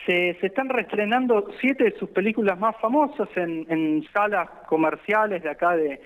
se, 0.06 0.38
se 0.40 0.48
están 0.48 0.70
reestrenando 0.70 1.48
siete 1.62 1.86
de 1.86 1.98
sus 1.98 2.10
películas 2.10 2.60
más 2.60 2.76
famosas 2.80 3.30
en, 3.36 3.66
en 3.70 4.06
salas 4.14 4.50
comerciales 4.68 5.42
de 5.42 5.50
acá 5.50 5.76
de, 5.76 6.02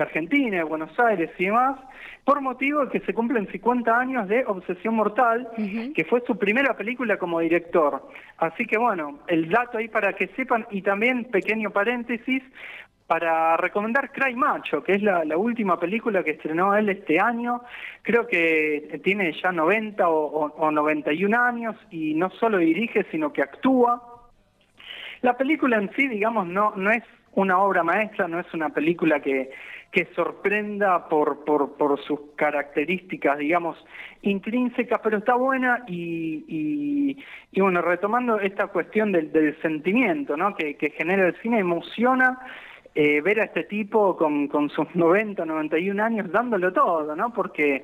de 0.00 0.08
Argentina, 0.08 0.56
de 0.58 0.64
Buenos 0.64 0.98
Aires 0.98 1.30
y 1.38 1.46
demás 1.46 1.78
por 2.24 2.40
motivo 2.40 2.84
de 2.84 2.90
que 2.90 3.04
se 3.06 3.14
cumplen 3.14 3.48
50 3.50 3.98
años 3.98 4.28
de 4.28 4.44
Obsesión 4.46 4.94
Mortal, 4.94 5.48
uh 5.56 5.60
-huh. 5.60 5.92
que 5.94 6.04
fue 6.04 6.22
su 6.26 6.38
primera 6.38 6.76
película 6.76 7.16
como 7.16 7.40
director. 7.40 8.02
Así 8.38 8.66
que 8.66 8.78
bueno, 8.78 9.20
el 9.26 9.48
dato 9.48 9.78
ahí 9.78 9.88
para 9.88 10.12
que 10.12 10.28
sepan, 10.36 10.66
y 10.70 10.82
también 10.82 11.24
pequeño 11.24 11.70
paréntesis, 11.70 12.42
para 13.06 13.56
recomendar 13.56 14.12
Cry 14.12 14.36
Macho, 14.36 14.84
que 14.84 14.92
es 14.92 15.02
la, 15.02 15.24
la, 15.24 15.36
última 15.36 15.80
película 15.80 16.22
que 16.22 16.30
estrenó 16.30 16.76
él 16.76 16.88
este 16.90 17.18
año. 17.18 17.62
Creo 18.02 18.28
que 18.28 19.00
tiene 19.02 19.32
ya 19.42 19.50
90 19.50 20.08
o, 20.08 20.26
o, 20.26 20.54
o 20.56 20.70
91 20.70 21.36
años 21.36 21.74
y 21.90 22.14
no 22.14 22.30
solo 22.30 22.58
dirige, 22.58 23.04
sino 23.10 23.32
que 23.32 23.42
actúa. 23.42 24.00
La 25.22 25.36
película 25.36 25.76
en 25.78 25.90
sí, 25.96 26.06
digamos, 26.06 26.46
no, 26.46 26.72
no 26.76 26.92
es 26.92 27.02
una 27.32 27.58
obra 27.58 27.82
maestra, 27.82 28.28
no 28.28 28.38
es 28.38 28.54
una 28.54 28.68
película 28.68 29.18
que 29.18 29.50
que 29.90 30.06
sorprenda 30.14 31.08
por, 31.08 31.44
por, 31.44 32.00
sus 32.02 32.20
características, 32.36 33.38
digamos, 33.38 33.76
intrínsecas, 34.22 35.00
pero 35.02 35.18
está 35.18 35.34
buena 35.34 35.82
y, 35.88 36.44
y, 36.46 37.24
y 37.50 37.60
bueno, 37.60 37.82
retomando 37.82 38.38
esta 38.38 38.68
cuestión 38.68 39.10
del, 39.10 39.32
del 39.32 39.60
sentimiento 39.60 40.36
¿no? 40.36 40.54
que, 40.54 40.76
que 40.76 40.90
genera 40.90 41.26
el 41.26 41.34
cine, 41.42 41.58
emociona 41.58 42.38
eh, 42.94 43.20
ver 43.20 43.40
a 43.40 43.44
este 43.44 43.64
tipo 43.64 44.16
con, 44.16 44.48
con 44.48 44.68
sus 44.70 44.86
90, 44.94 45.44
91 45.44 46.02
años 46.02 46.30
dándolo 46.30 46.72
todo, 46.72 47.14
¿no? 47.14 47.32
Porque 47.32 47.82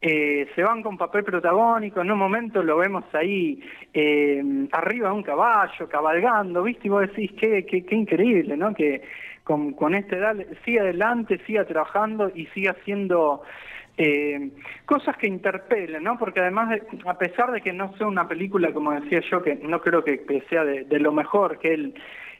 eh, 0.00 0.48
se 0.54 0.62
van 0.62 0.82
con 0.82 0.96
papel 0.96 1.24
protagónico, 1.24 2.00
en 2.00 2.10
un 2.10 2.18
momento 2.18 2.62
lo 2.62 2.76
vemos 2.76 3.04
ahí 3.12 3.60
eh, 3.92 4.42
arriba 4.72 5.08
de 5.08 5.14
un 5.14 5.22
caballo, 5.22 5.88
cabalgando, 5.88 6.62
¿viste? 6.62 6.86
Y 6.86 6.90
vos 6.90 7.02
decís, 7.08 7.32
qué, 7.38 7.66
qué, 7.66 7.84
qué 7.84 7.94
increíble, 7.94 8.56
¿no? 8.56 8.72
Que 8.74 9.02
con, 9.48 9.72
con 9.72 9.94
esta 9.94 10.14
edad 10.14 10.36
siga 10.62 10.82
adelante, 10.82 11.40
siga 11.46 11.64
trabajando 11.64 12.30
y 12.34 12.44
siga 12.48 12.72
haciendo 12.72 13.40
eh, 13.96 14.50
cosas 14.84 15.16
que 15.16 15.26
interpelen, 15.26 16.04
¿no? 16.04 16.18
Porque 16.18 16.40
además, 16.40 16.68
de, 16.68 16.82
a 17.06 17.16
pesar 17.16 17.50
de 17.50 17.62
que 17.62 17.72
no 17.72 17.96
sea 17.96 18.06
una 18.06 18.28
película, 18.28 18.74
como 18.74 18.92
decía 18.92 19.22
yo, 19.30 19.42
que 19.42 19.54
no 19.54 19.80
creo 19.80 20.04
que, 20.04 20.44
sea 20.50 20.66
de, 20.66 21.00
lo 21.00 21.12
mejor 21.12 21.58
que 21.60 21.72
él, 21.72 21.94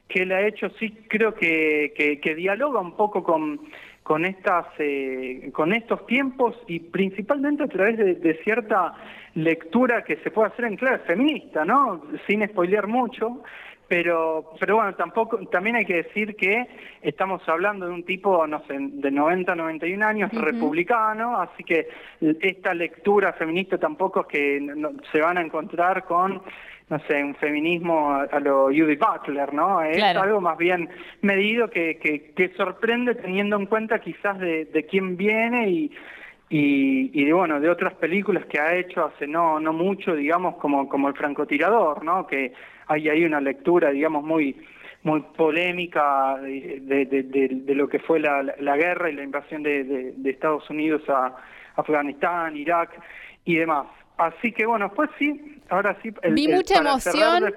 que 0.06 0.24
él 0.24 0.32
ha 0.32 0.46
hecho, 0.46 0.68
sí 0.78 0.98
creo 1.08 1.32
que, 1.32 1.94
que, 1.96 2.20
que 2.20 2.34
dialoga 2.34 2.80
un 2.80 2.94
poco 2.94 3.24
con 3.24 3.60
con 4.02 4.24
estas 4.24 4.66
eh, 4.78 5.50
con 5.52 5.74
estos 5.74 6.06
tiempos 6.06 6.56
y 6.66 6.80
principalmente 6.80 7.64
a 7.64 7.66
través 7.66 7.98
de, 7.98 8.14
de, 8.14 8.42
cierta 8.42 8.94
lectura 9.34 10.02
que 10.02 10.16
se 10.16 10.30
puede 10.30 10.48
hacer 10.48 10.64
en 10.64 10.76
clave 10.76 11.00
feminista, 11.00 11.62
¿no? 11.66 12.02
Sin 12.26 12.46
spoilear 12.48 12.86
mucho, 12.86 13.42
pero 13.88 14.52
pero 14.60 14.76
bueno, 14.76 14.94
tampoco 14.94 15.38
también 15.46 15.76
hay 15.76 15.84
que 15.86 16.02
decir 16.02 16.36
que 16.36 16.68
estamos 17.02 17.40
hablando 17.48 17.86
de 17.86 17.92
un 17.92 18.04
tipo, 18.04 18.46
no 18.46 18.62
sé, 18.66 18.76
de 18.78 19.10
90, 19.10 19.54
91 19.54 20.06
años, 20.06 20.30
uh 20.32 20.36
-huh. 20.36 20.42
republicano, 20.42 21.40
así 21.40 21.64
que 21.64 21.88
esta 22.20 22.74
lectura 22.74 23.32
feminista 23.32 23.78
tampoco 23.78 24.20
es 24.20 24.26
que 24.26 24.60
no, 24.60 24.90
se 25.10 25.20
van 25.20 25.38
a 25.38 25.40
encontrar 25.40 26.04
con 26.04 26.42
no 26.90 26.98
sé, 27.00 27.22
un 27.22 27.34
feminismo 27.34 28.14
a, 28.14 28.40
lo 28.40 28.66
Judith 28.66 28.98
Butler, 28.98 29.52
¿no? 29.52 29.82
Es 29.82 29.98
claro. 29.98 30.22
algo 30.22 30.40
más 30.40 30.56
bien 30.56 30.88
medido 31.20 31.68
que, 31.68 31.98
que, 31.98 32.30
que, 32.32 32.48
sorprende 32.56 33.14
teniendo 33.14 33.56
en 33.56 33.66
cuenta 33.66 33.98
quizás 33.98 34.38
de, 34.38 34.64
de 34.64 34.86
quién 34.86 35.18
viene 35.18 35.68
y, 35.68 35.92
y, 36.48 37.10
y 37.12 37.24
de, 37.26 37.32
bueno, 37.34 37.60
de 37.60 37.68
otras 37.68 37.92
películas 37.94 38.46
que 38.46 38.58
ha 38.58 38.74
hecho 38.74 39.04
hace 39.04 39.26
no, 39.26 39.60
no 39.60 39.74
mucho, 39.74 40.14
digamos, 40.14 40.56
como, 40.56 40.88
como 40.88 41.08
El 41.08 41.14
francotirador, 41.14 42.02
¿no? 42.02 42.26
Que 42.26 42.52
hay 42.88 43.08
ahí 43.08 43.24
una 43.24 43.40
lectura, 43.40 43.90
digamos, 43.90 44.24
muy 44.24 44.56
muy 45.02 45.20
polémica 45.36 46.36
de, 46.38 46.80
de, 46.82 47.04
de, 47.06 47.48
de 47.52 47.74
lo 47.74 47.88
que 47.88 48.00
fue 48.00 48.18
la, 48.18 48.42
la, 48.58 48.76
guerra 48.76 49.08
y 49.10 49.14
la 49.14 49.22
invasión 49.22 49.62
de, 49.62 50.12
Estados 50.24 50.68
Unidos 50.70 51.02
a 51.08 51.36
Afganistán, 51.76 52.56
Irak 52.56 52.90
y 53.44 53.56
demás. 53.56 53.86
Así 54.16 54.50
que 54.52 54.66
bueno, 54.66 54.92
pues 54.92 55.08
sí, 55.18 55.60
ahora 55.68 55.96
sí. 56.02 56.12
El, 56.22 56.34
vi 56.34 56.48
mucha 56.48 56.78
emoción. 56.78 57.54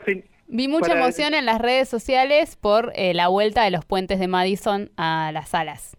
Vi 0.48 0.68
mucha 0.68 0.94
emoción 0.94 1.34
en 1.34 1.46
las 1.46 1.62
redes 1.62 1.88
sociales 1.88 2.58
por 2.58 2.92
eh, 2.96 3.14
la 3.14 3.30
vuelta 3.30 3.64
de 3.64 3.72
los 3.72 3.86
puentes 3.86 4.20
de 4.20 4.28
Madison 4.28 4.92
a 4.98 5.32
las 5.34 5.48
salas, 5.50 5.96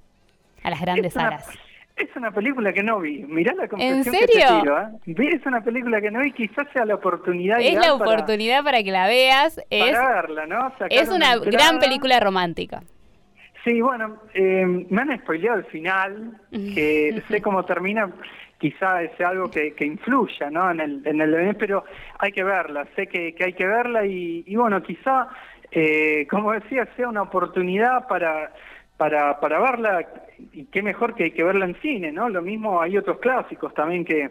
a 0.62 0.68
las 0.68 0.81
grandes 0.81 1.16
una, 1.16 1.40
salas. 1.40 1.59
Es 1.96 2.09
una 2.16 2.31
película 2.31 2.72
que 2.72 2.83
no 2.83 3.00
vi. 3.00 3.22
Mirá 3.24 3.55
la 3.55 3.68
¿En 3.78 4.05
serio? 4.05 4.26
Que 4.26 5.05
te 5.05 5.14
tiro, 5.14 5.28
¿eh? 5.28 5.37
Es 5.37 5.46
una 5.46 5.62
película 5.62 6.00
que 6.00 6.11
no 6.11 6.20
vi, 6.20 6.33
quizás 6.33 6.66
sea 6.72 6.85
la 6.85 6.94
oportunidad. 6.94 7.61
Es 7.61 7.74
la 7.74 7.94
oportunidad 7.94 8.59
para, 8.59 8.78
para, 8.78 8.83
que 8.83 8.90
la 8.90 9.07
veas. 9.07 9.61
Es, 9.70 9.92
para 9.94 10.22
verla, 10.22 10.46
¿no? 10.46 10.72
es 10.88 11.09
una 11.11 11.37
gran 11.37 11.78
película 11.78 12.18
romántica. 12.20 12.83
Sí, 13.64 13.81
bueno, 13.81 14.16
eh, 14.35 14.66
me 14.66 15.02
han 15.02 15.16
spoileado 15.20 15.59
el 15.59 15.64
final, 15.66 16.33
que 16.50 17.22
sé 17.28 17.40
cómo 17.40 17.64
termina, 17.64 18.11
quizá 18.59 19.00
sea 19.16 19.28
algo 19.28 19.50
que, 19.50 19.74
influya 19.81 20.50
¿no? 20.50 20.68
en 20.70 20.81
el, 20.81 21.02
en 21.05 21.20
el 21.20 21.57
pero 21.57 21.85
hay 22.18 22.33
que 22.33 22.42
verla, 22.42 22.87
sé 22.96 23.07
que, 23.07 23.35
hay 23.38 23.52
que 23.52 23.66
verla 23.66 24.05
y, 24.05 24.57
bueno, 24.57 24.83
quizá, 24.83 25.28
eh, 25.70 26.26
como 26.28 26.50
decía, 26.52 26.88
sea 26.96 27.09
una 27.09 27.22
oportunidad 27.22 28.09
para, 28.09 28.52
para, 28.96 29.40
para 29.40 29.59
verla 29.59 30.07
y 30.52 30.64
qué 30.66 30.83
mejor 30.83 31.14
que 31.14 31.24
hay 31.24 31.31
que 31.33 31.44
verla 31.44 31.64
en 31.64 31.74
cine, 31.81 32.12
¿no? 32.12 32.28
Lo 32.28 32.42
mismo 32.42 32.81
hay 32.81 32.96
otros 32.96 33.18
clásicos 33.18 33.74
también 33.74 34.05
que, 34.05 34.31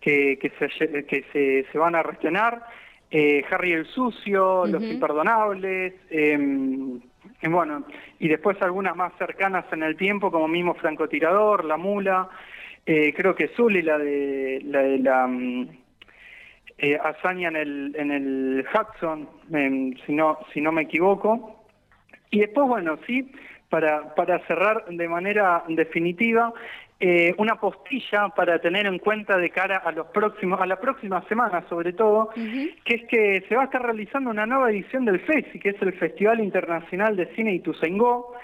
que, 0.00 0.38
que, 0.38 0.50
se, 0.50 1.04
que 1.04 1.24
se, 1.32 1.66
se 1.70 1.78
van 1.78 1.94
a 1.94 2.02
reestrenar. 2.02 2.64
Eh, 3.10 3.42
Harry 3.50 3.72
el 3.72 3.86
Sucio, 3.86 4.66
Los 4.66 4.82
Imperdonables, 4.82 5.94
em, 6.10 7.00
bueno, 7.48 7.84
y 8.18 8.28
después 8.28 8.60
algunas 8.60 8.94
más 8.96 9.12
cercanas 9.18 9.64
en 9.72 9.82
el 9.82 9.96
tiempo, 9.96 10.30
como 10.30 10.46
mismo 10.46 10.74
Francotirador, 10.74 11.64
La 11.64 11.78
Mula, 11.78 12.28
eh, 12.84 13.14
creo 13.14 13.34
que 13.34 13.48
Zully, 13.48 13.82
la 13.82 13.98
de 13.98 14.60
la, 14.64 14.82
de 14.82 14.98
la 14.98 15.28
eh, 16.76 16.98
hazaña 17.02 17.48
en 17.48 17.56
el, 17.56 17.96
en 17.98 18.10
el 18.10 18.66
Hudson, 18.72 19.28
em, 19.52 19.94
si, 20.04 20.12
no, 20.12 20.38
si 20.52 20.60
no 20.60 20.70
me 20.70 20.82
equivoco. 20.82 21.57
Y 22.30 22.40
después, 22.40 22.66
bueno, 22.68 22.98
sí, 23.06 23.30
para, 23.68 24.14
para 24.14 24.38
cerrar 24.46 24.84
de 24.86 25.08
manera 25.08 25.64
definitiva, 25.68 26.52
eh, 27.00 27.32
una 27.38 27.54
postilla 27.60 28.28
para 28.30 28.58
tener 28.58 28.86
en 28.86 28.98
cuenta 28.98 29.36
de 29.36 29.50
cara 29.50 29.76
a 29.76 29.92
los 29.92 30.08
próximos, 30.08 30.60
a 30.60 30.66
la 30.66 30.80
próxima 30.80 31.22
semana 31.28 31.64
sobre 31.68 31.92
todo, 31.92 32.30
que 32.34 32.94
es 32.94 33.04
que 33.08 33.44
se 33.48 33.54
va 33.54 33.62
a 33.62 33.64
estar 33.66 33.82
realizando 33.82 34.30
una 34.30 34.46
nueva 34.46 34.70
edición 34.70 35.04
del 35.04 35.20
FESI, 35.20 35.60
que 35.60 35.70
es 35.70 35.82
el 35.82 35.92
Festival 35.92 36.40
Internacional 36.40 37.14
de 37.14 37.26
Cine 37.36 37.54
Ituzaingó, 37.54 38.34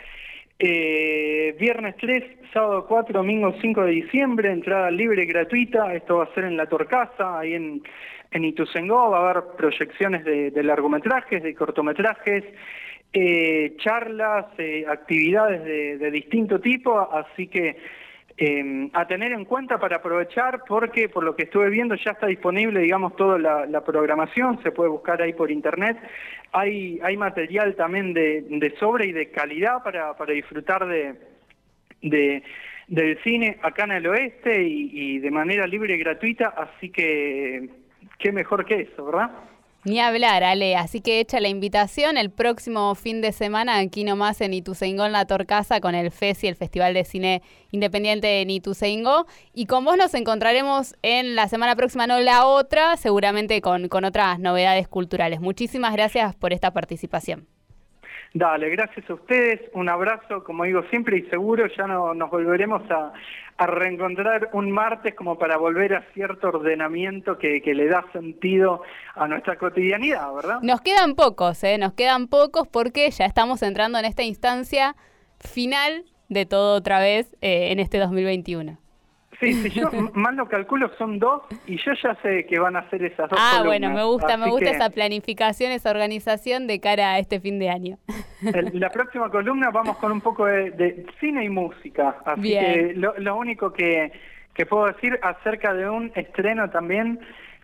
eh, 0.60 1.56
viernes 1.58 1.96
3, 1.98 2.24
sábado 2.52 2.86
4, 2.86 3.18
domingo 3.18 3.52
5 3.60 3.82
de 3.86 3.90
diciembre, 3.90 4.52
entrada 4.52 4.88
libre 4.88 5.24
y 5.24 5.26
gratuita, 5.26 5.92
esto 5.92 6.18
va 6.18 6.24
a 6.24 6.34
ser 6.34 6.44
en 6.44 6.56
La 6.56 6.66
Torcasa, 6.66 7.40
ahí 7.40 7.54
en, 7.54 7.82
en 8.30 8.44
Ituzaingó, 8.44 9.10
va 9.10 9.18
a 9.18 9.30
haber 9.30 9.44
proyecciones 9.56 10.24
de, 10.24 10.62
largometrajes, 10.62 11.42
de 11.42 11.54
cortometrajes, 11.56 12.44
eh, 13.16 13.76
charlas, 13.78 14.46
eh, 14.58 14.84
actividades 14.88 15.64
de, 15.64 15.98
de 15.98 16.10
distinto 16.10 16.60
tipo, 16.60 16.98
así 16.98 17.46
que 17.46 17.76
eh, 18.36 18.90
a 18.92 19.06
tener 19.06 19.30
en 19.30 19.44
cuenta 19.44 19.78
para 19.78 19.98
aprovechar 19.98 20.62
porque 20.66 21.08
por 21.08 21.22
lo 21.22 21.36
que 21.36 21.44
estuve 21.44 21.70
viendo 21.70 21.94
ya 21.94 22.10
está 22.10 22.26
disponible 22.26 22.80
digamos 22.80 23.14
toda 23.14 23.38
la, 23.38 23.84
programación, 23.84 24.60
se 24.64 24.72
puede 24.72 24.90
buscar 24.90 25.22
ahí 25.22 25.32
por 25.32 25.52
internet, 25.52 25.96
hay, 26.50 26.98
hay 27.04 27.16
material 27.16 27.76
también 27.76 28.12
de, 28.12 28.42
de 28.48 28.74
sobre 28.80 29.06
y 29.06 29.12
de 29.12 29.30
calidad 29.30 29.84
para, 29.84 30.16
para 30.16 30.32
disfrutar 30.32 30.84
de, 30.88 31.14
de, 32.02 32.42
del 32.88 33.22
cine 33.22 33.58
acá 33.62 33.84
en 33.84 33.92
el 33.92 34.08
oeste 34.08 34.64
y, 34.64 34.90
y 34.92 35.18
de 35.20 35.30
manera 35.30 35.68
libre 35.68 35.94
y 35.94 35.98
gratuita, 35.98 36.48
así 36.48 36.90
que 36.90 37.68
qué 38.18 38.32
mejor 38.32 38.64
que 38.64 38.80
eso, 38.80 39.04
¿verdad? 39.04 39.30
Ni 39.84 40.00
hablar, 40.00 40.42
Ale. 40.42 40.76
Así 40.76 41.02
que 41.02 41.20
echa 41.20 41.40
la 41.40 41.48
invitación 41.48 42.16
el 42.16 42.30
próximo 42.30 42.94
fin 42.94 43.20
de 43.20 43.32
semana 43.32 43.76
aquí 43.78 44.02
nomás 44.02 44.40
en 44.40 44.54
Ituzaingó, 44.54 45.04
en 45.04 45.12
La 45.12 45.26
Torcasa, 45.26 45.80
con 45.80 45.94
el 45.94 46.10
FESI, 46.10 46.48
el 46.48 46.56
Festival 46.56 46.94
de 46.94 47.04
Cine 47.04 47.42
Independiente 47.70 48.40
en 48.40 48.48
Ituzaingó. 48.48 49.26
Y 49.52 49.66
con 49.66 49.84
vos 49.84 49.98
nos 49.98 50.14
encontraremos 50.14 50.94
en 51.02 51.36
la 51.36 51.48
semana 51.48 51.76
próxima, 51.76 52.06
no 52.06 52.18
la 52.20 52.46
otra, 52.46 52.96
seguramente 52.96 53.60
con, 53.60 53.88
con 53.88 54.06
otras 54.06 54.38
novedades 54.38 54.88
culturales. 54.88 55.40
Muchísimas 55.40 55.92
gracias 55.92 56.34
por 56.34 56.54
esta 56.54 56.72
participación. 56.72 57.46
Dale, 58.32 58.68
gracias 58.70 59.08
a 59.08 59.14
ustedes, 59.14 59.60
un 59.74 59.88
abrazo, 59.88 60.42
como 60.42 60.64
digo 60.64 60.82
siempre, 60.90 61.18
y 61.18 61.22
seguro 61.30 61.66
ya 61.68 61.86
no, 61.86 62.14
nos 62.14 62.30
volveremos 62.30 62.82
a, 62.90 63.12
reencontrar 63.56 64.50
un 64.52 64.72
martes 64.72 65.14
como 65.14 65.38
para 65.38 65.56
volver 65.56 65.94
a 65.94 66.02
cierto 66.12 66.48
ordenamiento 66.48 67.38
que, 67.38 67.62
le 67.64 67.86
da 67.86 68.04
sentido 68.12 68.82
a 69.14 69.28
nuestra 69.28 69.56
cotidianidad, 69.56 70.34
¿verdad? 70.34 70.58
Nos 70.62 70.80
quedan 70.80 71.14
pocos, 71.14 71.62
¿eh? 71.62 71.78
Nos 71.78 71.92
quedan 71.92 72.26
pocos 72.26 72.66
porque 72.66 73.08
ya 73.12 73.26
estamos 73.26 73.62
entrando 73.62 73.98
en 73.98 74.06
esta 74.06 74.24
instancia 74.24 74.96
final 75.38 76.04
de 76.28 76.46
todo 76.46 76.74
otra 76.76 76.98
vez 76.98 77.36
eh, 77.42 77.70
en 77.70 77.78
este 77.78 77.98
2021. 77.98 78.83
Sí, 79.44 79.70
si 79.70 79.80
yo 79.80 79.90
mal 80.14 80.36
lo 80.36 80.48
calculo 80.48 80.90
son 80.96 81.18
dos 81.18 81.42
y 81.66 81.76
yo 81.76 81.92
ya 82.02 82.14
sé 82.22 82.46
que 82.46 82.58
van 82.58 82.76
a 82.76 82.88
ser 82.90 83.04
esas 83.04 83.30
dos. 83.30 83.38
Ah, 83.40 83.62
bueno, 83.64 83.90
me 83.90 84.04
gusta, 84.04 84.36
me 84.36 84.50
gusta 84.50 84.70
esa 84.70 84.90
planificación, 84.90 85.72
esa 85.72 85.90
organización 85.90 86.66
de 86.66 86.80
cara 86.80 87.12
a 87.12 87.18
este 87.18 87.40
fin 87.40 87.58
de 87.58 87.70
año. 87.70 87.98
la 88.72 88.90
próxima 88.90 89.30
columna 89.30 89.70
vamos 89.70 89.96
con 89.98 90.12
un 90.12 90.20
poco 90.20 90.46
de, 90.46 91.06
cine 91.20 91.44
y 91.44 91.48
música, 91.48 92.16
así 92.24 92.50
que 92.50 92.92
lo, 92.96 93.14
lo 93.18 93.36
único 93.36 93.72
que, 93.72 94.12
que 94.54 94.66
puedo 94.66 94.86
decir 94.86 95.18
acerca 95.22 95.74
de 95.74 95.88
un 95.88 96.12
estreno 96.14 96.70
también 96.70 97.20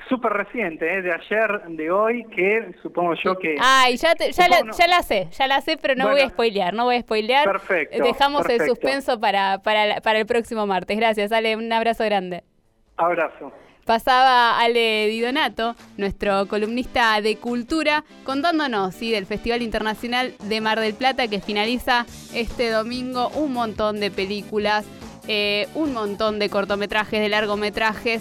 súper 0.09 0.33
reciente, 0.33 0.93
¿eh? 0.93 1.03
de 1.03 1.13
ayer, 1.13 1.63
de 1.69 1.91
hoy, 1.91 2.25
que 2.35 2.75
supongo 2.83 3.15
yo 3.23 3.39
que... 3.39 3.57
Ay, 3.61 3.97
ya, 3.97 4.15
ya, 4.15 4.49
la, 4.49 5.03
sé, 5.03 5.29
ya 5.31 5.47
la 5.47 5.61
sé, 5.61 5.77
pero 5.77 5.95
no 5.95 6.09
voy 6.09 6.21
a 6.21 6.29
spoilear, 6.29 6.75
no 6.75 6.85
voy 6.85 6.97
a 6.97 7.01
spoilear. 7.01 7.45
Perfecto. 7.45 8.03
Dejamos 8.03 8.49
el 8.49 8.61
suspenso 8.67 9.21
para, 9.21 9.59
para, 9.59 10.01
para 10.01 10.19
el 10.19 10.27
próximo 10.27 10.67
martes. 10.67 10.97
Gracias, 10.97 11.31
Ale, 11.33 11.57
un 11.57 11.73
abrazo 11.73 12.05
grande. 12.05 12.43
Abrazo. 12.97 13.53
Pasaba 13.85 14.61
Ale 14.61 15.09
Di 15.09 15.21
Donato, 15.21 15.75
nuestro 15.97 16.47
columnista 16.47 17.21
de 17.21 17.37
cultura, 17.37 18.05
contándonos 18.25 18.95
¿sí? 18.95 19.11
del 19.11 19.27
Festival 19.27 19.63
Internacional 19.63 20.35
de 20.45 20.61
Mar 20.61 20.79
del 20.79 20.95
Plata 20.95 21.29
que 21.29 21.41
finaliza 21.41 22.07
este 22.35 22.71
domingo 22.71 23.31
un 23.31 23.53
montón 23.53 23.99
de 23.99 24.11
películas, 24.11 24.85
eh, 25.33 25.69
un 25.77 25.93
montón 25.93 26.41
de 26.41 26.49
cortometrajes, 26.49 27.21
de 27.21 27.29
largometrajes 27.29 28.21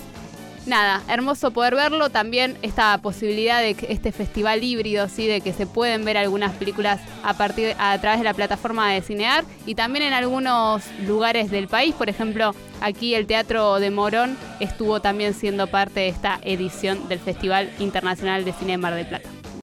nada, 0.68 1.02
hermoso 1.10 1.50
poder 1.50 1.74
verlo. 1.74 2.12
También 2.12 2.56
esta 2.62 2.96
posibilidad 3.00 3.62
de 3.62 3.76
este 3.90 4.12
festival 4.12 4.64
híbrido, 4.64 5.10
sí, 5.10 5.26
de 5.26 5.42
que 5.42 5.52
se 5.52 5.66
pueden 5.66 6.06
ver 6.06 6.18
algunas 6.18 6.54
películas 6.54 7.02
a 7.24 7.34
partir 7.34 7.76
a 7.80 7.98
través 8.00 8.20
de 8.20 8.26
la 8.26 8.36
plataforma 8.36 8.92
de 8.92 9.02
Cinear 9.02 9.44
y 9.66 9.74
también 9.74 10.06
en 10.06 10.14
algunos 10.14 10.84
lugares 11.08 11.50
del 11.50 11.68
país. 11.68 11.96
Por 11.96 12.10
ejemplo, 12.10 12.54
aquí 12.80 13.16
el 13.16 13.26
Teatro 13.26 13.80
de 13.80 13.90
Morón 13.90 14.38
estuvo 14.60 15.02
también 15.02 15.34
siendo 15.34 15.66
parte 15.66 16.02
de 16.02 16.10
esta 16.10 16.40
edición 16.44 17.10
del 17.10 17.20
Festival 17.20 17.72
Internacional 17.80 18.46
de 18.46 18.54
Cine 18.54 18.78
Mar 18.78 18.94
del 18.94 19.08
Plata. 19.08 19.30